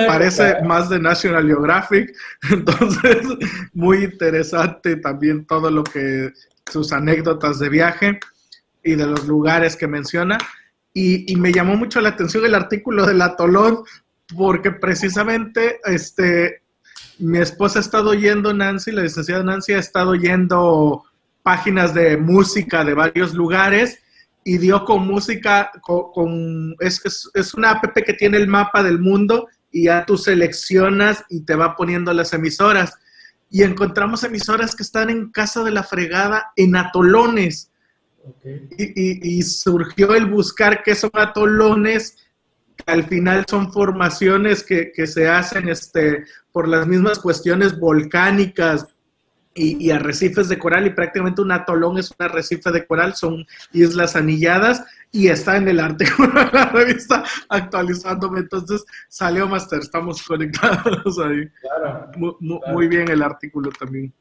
[0.08, 2.16] parece más de National Geographic.
[2.52, 3.28] Entonces,
[3.74, 6.32] muy interesante también todo lo que,
[6.72, 8.20] sus anécdotas de viaje
[8.84, 10.38] y de los lugares que menciona.
[10.98, 13.84] Y, y, me llamó mucho la atención el artículo del atolón,
[14.36, 16.64] porque precisamente este,
[17.20, 21.04] mi esposa ha estado oyendo, Nancy, la licenciada Nancy, ha estado oyendo
[21.44, 24.00] páginas de música de varios lugares
[24.44, 27.02] y dio con música, con, es,
[27.34, 31.56] es, una app que tiene el mapa del mundo y ya tú seleccionas y te
[31.56, 32.98] va poniendo las emisoras.
[33.50, 37.72] Y encontramos emisoras que están en casa de la fregada en atolones.
[38.78, 42.26] Y, y, surgió el buscar qué son atolones
[42.86, 48.88] al final son formaciones que, se hacen este, por las mismas cuestiones volcánicas
[49.58, 54.18] y, arrecifes de coral y prácticamente un atolón es un arrecife de coral, son islas
[54.18, 58.42] anilladas y está en el artículo de la revista actualizándome.
[58.42, 61.50] Entonces salió Master, estamos conectados ahí.
[61.62, 62.12] Claro,
[62.74, 64.14] muy, bien el artículo también.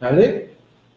[0.00, 0.55] ¿Vale?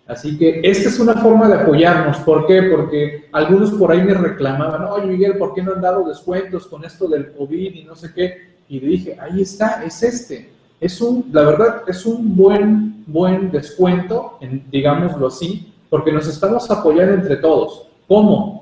[0.10, 2.18] Así que esta es una forma de apoyarnos.
[2.18, 2.64] ¿Por qué?
[2.64, 6.84] Porque algunos por ahí me reclamaban, oye Miguel, ¿por qué no han dado descuentos con
[6.84, 8.56] esto del COVID y no sé qué?
[8.68, 10.50] Y dije, ahí está, es este.
[10.82, 14.40] Es un, la verdad, es un buen, buen descuento,
[14.72, 17.86] digámoslo así, porque nos estamos apoyando entre todos.
[18.08, 18.59] ¿Cómo?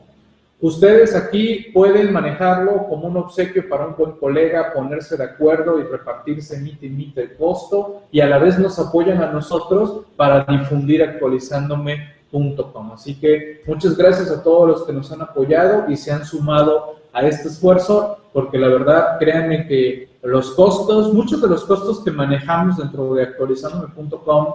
[0.60, 5.84] Ustedes aquí pueden manejarlo como un obsequio para un buen colega, ponerse de acuerdo y
[5.84, 10.44] repartirse mite y mite el costo y a la vez nos apoyan a nosotros para
[10.46, 12.92] difundir actualizándome.com.
[12.92, 16.96] Así que muchas gracias a todos los que nos han apoyado y se han sumado
[17.14, 22.10] a este esfuerzo, porque la verdad, créanme que los costos, muchos de los costos que
[22.10, 24.54] manejamos dentro de actualizándome.com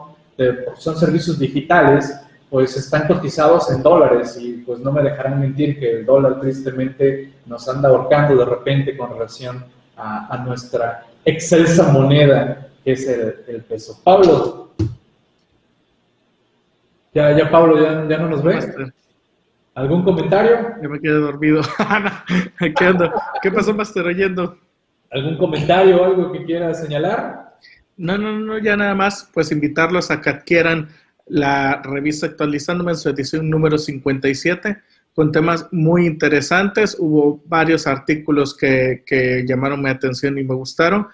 [0.79, 2.13] son servicios digitales,
[2.53, 7.33] pues están cotizados en dólares y pues no me dejarán mentir que el dólar tristemente
[7.47, 9.65] nos anda ahorcando de repente con relación
[9.97, 13.99] a, nuestra excelsa moneda que es el, peso.
[14.05, 14.75] Pablo,
[17.15, 18.59] ya, ya Pablo, ya, ya no nos ve.
[19.75, 20.75] ¿Algún comentario?
[20.83, 21.63] Ya me quedé dormido.
[23.43, 24.05] ¿Qué pasó, Master?
[24.05, 24.59] Oyendo.
[25.11, 27.55] ¿Algún comentario o algo que quiera señalar?
[27.97, 30.91] No, no, no, ya nada más, pues invitarlos a que adquieran
[31.27, 34.79] la revista Actualizándome en su edición número 57
[35.15, 36.97] con temas muy interesantes.
[36.99, 41.07] Hubo varios artículos que, que llamaron mi atención y me gustaron.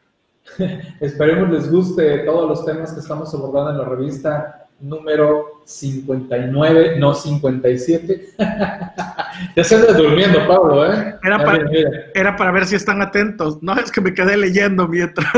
[1.00, 7.14] Esperemos les guste todos los temas que estamos abordando en la revista número 59, no
[7.14, 8.34] 57.
[9.56, 11.14] ya se anda durmiendo, Pablo, ¿eh?
[12.14, 13.62] Era para, ver si están atentos.
[13.62, 15.32] No, es que me quedé leyendo mientras,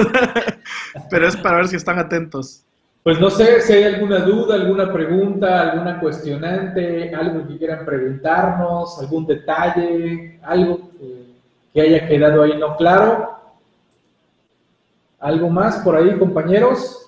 [1.10, 2.64] pero es para ver si están atentos.
[3.02, 8.98] Pues no sé si hay alguna duda, alguna pregunta, alguna cuestionante, algo que quieran preguntarnos,
[8.98, 10.90] algún detalle, algo
[11.74, 13.30] que haya quedado ahí no claro.
[15.20, 17.03] ¿Algo más por ahí, compañeros?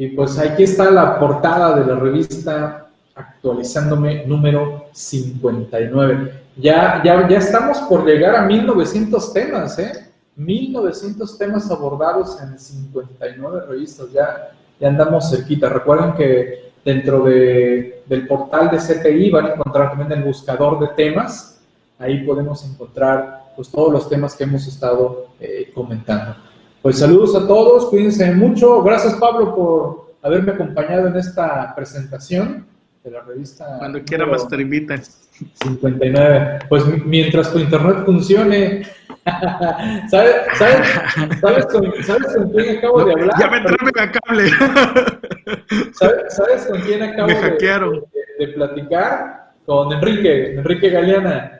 [0.00, 6.32] Y pues aquí está la portada de la revista actualizándome número 59.
[6.56, 9.92] Ya, ya, ya estamos por llegar a 1900 temas, ¿eh?
[10.36, 15.68] 1900 temas abordados en 59 revistas, ya, ya andamos cerquita.
[15.68, 20.88] Recuerden que dentro de, del portal de CTI van a encontrar también el buscador de
[20.96, 21.60] temas,
[21.98, 26.36] ahí podemos encontrar pues, todos los temas que hemos estado eh, comentando.
[26.82, 28.82] Pues saludos a todos, cuídense mucho.
[28.82, 32.66] Gracias Pablo por haberme acompañado en esta presentación
[33.04, 33.76] de la revista.
[33.78, 35.02] Cuando quiera más te invitan.
[35.62, 36.60] 59.
[36.68, 38.82] Pues mientras tu internet funcione.
[40.10, 41.90] ¿Sabes, sabes, con,
[42.50, 43.36] quién acabo de hablar?
[43.38, 44.50] Ya me a cable.
[45.92, 49.52] ¿Sabes, con quién acabo de, de, platicar?
[49.66, 51.59] Con Enrique, Enrique Galeana.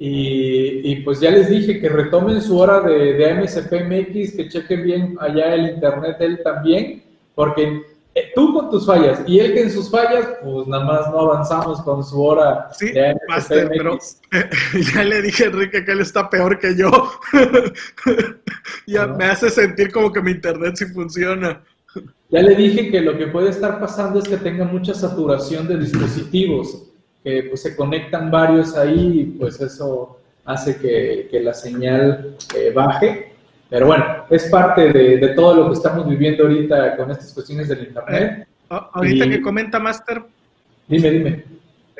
[0.00, 5.16] Y, pues ya les dije que retomen su hora de, de AMSPMX, que chequen bien
[5.18, 7.02] allá el internet él también,
[7.34, 7.82] porque
[8.18, 11.20] eh, tú con tus fallas y él que en sus fallas, pues nada más no
[11.20, 13.16] avanzamos con su hora sí, de
[13.48, 13.98] pero
[14.94, 16.90] ya le dije a Enrique que él está peor que yo.
[18.86, 21.62] ya me hace sentir como que mi internet sí funciona.
[22.30, 25.78] Ya le dije que lo que puede estar pasando es que tenga mucha saturación de
[25.78, 26.87] dispositivos,
[27.22, 33.32] que pues se conectan varios ahí y pues eso hace que, la señal eh, baje.
[33.68, 37.88] Pero bueno, es parte de, todo lo que estamos viviendo ahorita con estas cuestiones del
[37.88, 38.38] Internet.
[38.40, 40.22] Eh, ahorita que comenta Master.
[40.86, 41.44] Dime, dime.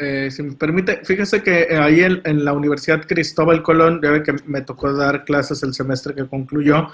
[0.00, 4.34] Eh, si me permite, fíjese que ahí en, la Universidad Cristóbal Colón, ya ve que
[4.46, 6.88] me tocó dar clases el semestre que concluyó,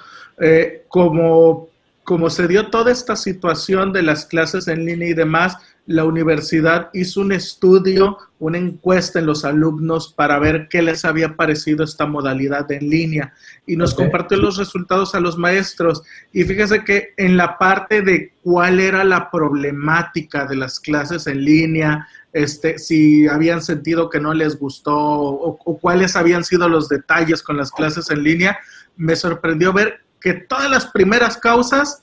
[0.88, 1.68] como
[2.04, 5.56] como se dio toda esta situación de las clases en línea y demás,
[5.86, 11.36] la universidad hizo un estudio, una encuesta en los alumnos para ver qué les había
[11.36, 13.34] parecido esta modalidad en línea
[13.66, 16.02] y nos compartió los resultados a los maestros.
[16.32, 21.44] Y fíjese que en la parte de cuál era la problemática de las clases en
[21.44, 26.88] línea, este, si habían sentido que no les gustó o, o cuáles habían sido los
[26.88, 28.58] detalles con las clases en línea,
[28.96, 32.02] me sorprendió ver que todas las primeras causas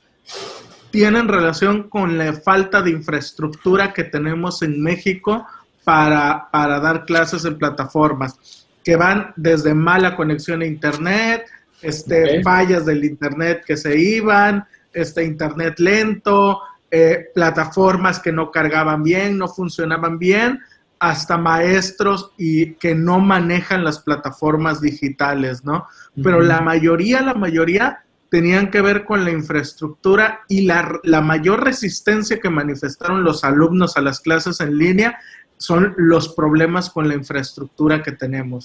[0.92, 5.48] tienen relación con la falta de infraestructura que tenemos en México
[5.84, 11.46] para, dar clases en plataformas, que van desde mala conexión a Internet,
[11.82, 16.62] este, fallas del Internet que se iban, este, Internet lento,
[16.92, 20.60] eh, plataformas que no cargaban bien, no funcionaban bien,
[21.00, 25.88] hasta maestros y que no manejan las plataformas digitales, ¿no?
[26.22, 32.40] Pero la mayoría, la mayoría tenían que ver con la infraestructura y la, mayor resistencia
[32.40, 35.20] que manifestaron los alumnos a las clases en línea
[35.58, 38.64] son los problemas con la infraestructura que tenemos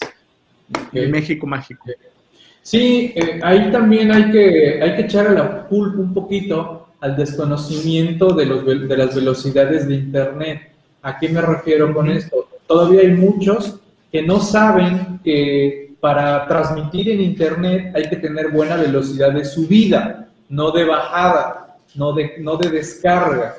[0.92, 1.84] en México Mágico.
[2.62, 7.16] Sí, eh, ahí también hay que, hay que echar a la culpa un poquito al
[7.16, 10.70] desconocimiento de, los, de las velocidades de Internet.
[11.02, 12.48] ¿A qué me refiero con esto?
[12.68, 13.80] Todavía hay muchos
[14.12, 20.28] que no saben que para transmitir en Internet hay que tener buena velocidad de subida,
[20.48, 23.56] no de bajada, no de, no de descarga.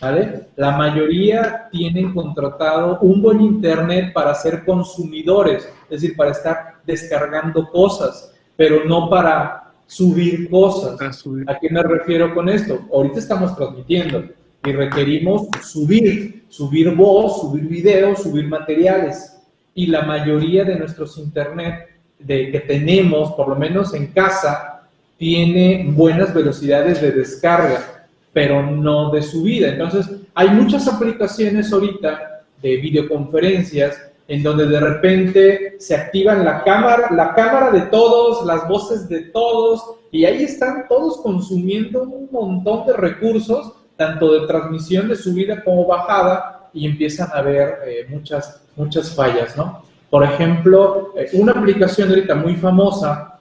[0.00, 0.46] ¿vale?
[0.56, 7.68] La mayoría tienen contratado un buen Internet para ser consumidores, es decir, para estar descargando
[7.68, 10.98] cosas, pero no para subir cosas.
[11.46, 12.86] ¿A qué me refiero con esto?
[12.90, 14.24] Ahorita estamos transmitiendo
[14.64, 19.41] y requerimos subir, subir voz, subir video, subir materiales
[19.74, 21.88] y la mayoría de nuestros internet
[22.18, 24.82] de, que tenemos, por lo menos en casa,
[25.16, 29.68] tiene buenas velocidades de descarga, pero no de subida.
[29.68, 37.10] Entonces, hay muchas aplicaciones ahorita de videoconferencias en donde de repente se activan la cámara,
[37.10, 42.86] la cámara de todos, las voces de todos, y ahí están todos consumiendo un montón
[42.86, 48.62] de recursos, tanto de transmisión de subida como bajada, y empiezan a haber eh, muchas
[48.76, 49.82] muchas fallas, ¿no?
[50.10, 53.38] Por ejemplo, eh, una aplicación ahorita muy famosa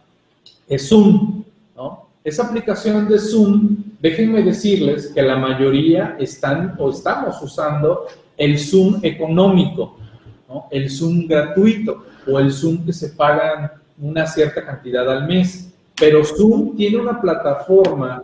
[0.67, 1.43] es Zoom,
[1.75, 2.07] ¿no?
[2.23, 8.99] Esa aplicación de Zoom, déjenme decirles que la mayoría están o estamos usando el Zoom
[9.03, 9.97] económico.
[10.69, 15.73] El Zoom gratuito o el Zoom que se pagan una cierta cantidad al mes.
[15.97, 18.23] Pero Zoom tiene una plataforma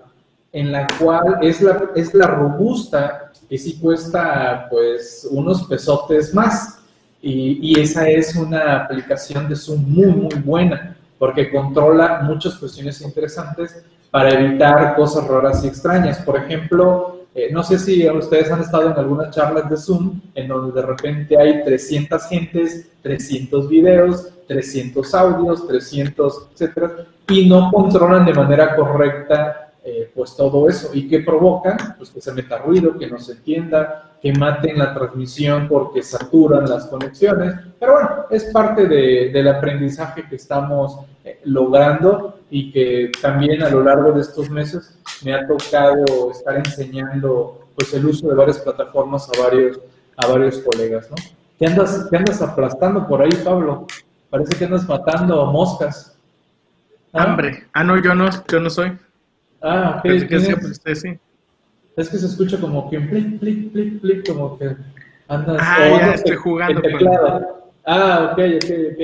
[0.51, 6.79] en la cual es la, es la robusta y sí cuesta pues unos pesotes más.
[7.21, 13.83] Y, esa es una aplicación de Zoom muy, muy buena, porque controla muchas cuestiones interesantes
[14.11, 16.19] para evitar cosas raras y extrañas.
[16.19, 20.47] Por ejemplo, eh, no sé si ustedes han estado en algunas charlas de Zoom en
[20.47, 28.25] donde de repente hay 300 gentes, 300 videos, 300 audios, 300, etcétera, y no controlan
[28.25, 30.89] de manera correcta eh, pues todo eso.
[30.93, 31.95] ¿Y qué provoca?
[31.97, 36.69] Pues que se meta ruido, que no se entienda, que maten la transmisión porque saturan
[36.69, 37.55] las conexiones.
[37.79, 43.81] Pero bueno, es parte del aprendizaje que estamos eh, logrando y que también a lo
[43.81, 49.29] largo de estos meses me ha tocado estar enseñando pues el uso de varias plataformas
[49.29, 49.79] a varios,
[50.17, 51.15] a varios colegas, ¿no?
[51.57, 53.87] ¿Qué andas, ¿Qué andas aplastando por ahí, Pablo?
[54.29, 56.17] Parece que andas matando moscas.
[57.13, 57.67] Hambre.
[57.71, 58.91] Ah, no, yo no, yo no soy.
[59.61, 60.05] Ah, ok.
[60.05, 60.39] Es que,
[60.95, 61.19] sí.
[61.95, 64.75] es que se escucha como que un plic, plic, plic, plic, como que
[65.27, 65.57] andas.
[65.59, 66.81] Ah, ya estoy jugando.
[67.85, 69.01] Ah, ok, ok, ok.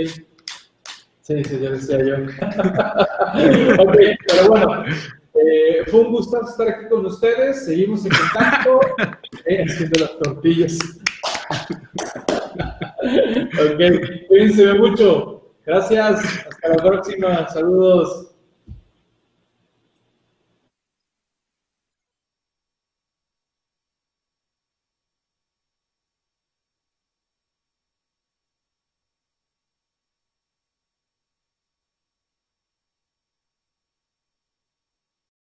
[1.21, 2.15] Sí, sí, ya decía yo.
[3.81, 3.97] ok,
[4.27, 4.83] pero bueno,
[5.35, 7.63] eh, fue un gusto estar aquí con ustedes.
[7.65, 8.81] Seguimos en contacto,
[9.45, 10.77] eh, haciendo las tortillas.
[12.99, 13.81] ok,
[14.27, 15.49] cuídense mucho.
[15.65, 16.19] Gracias.
[16.45, 17.47] Hasta la próxima.
[17.47, 18.32] Saludos.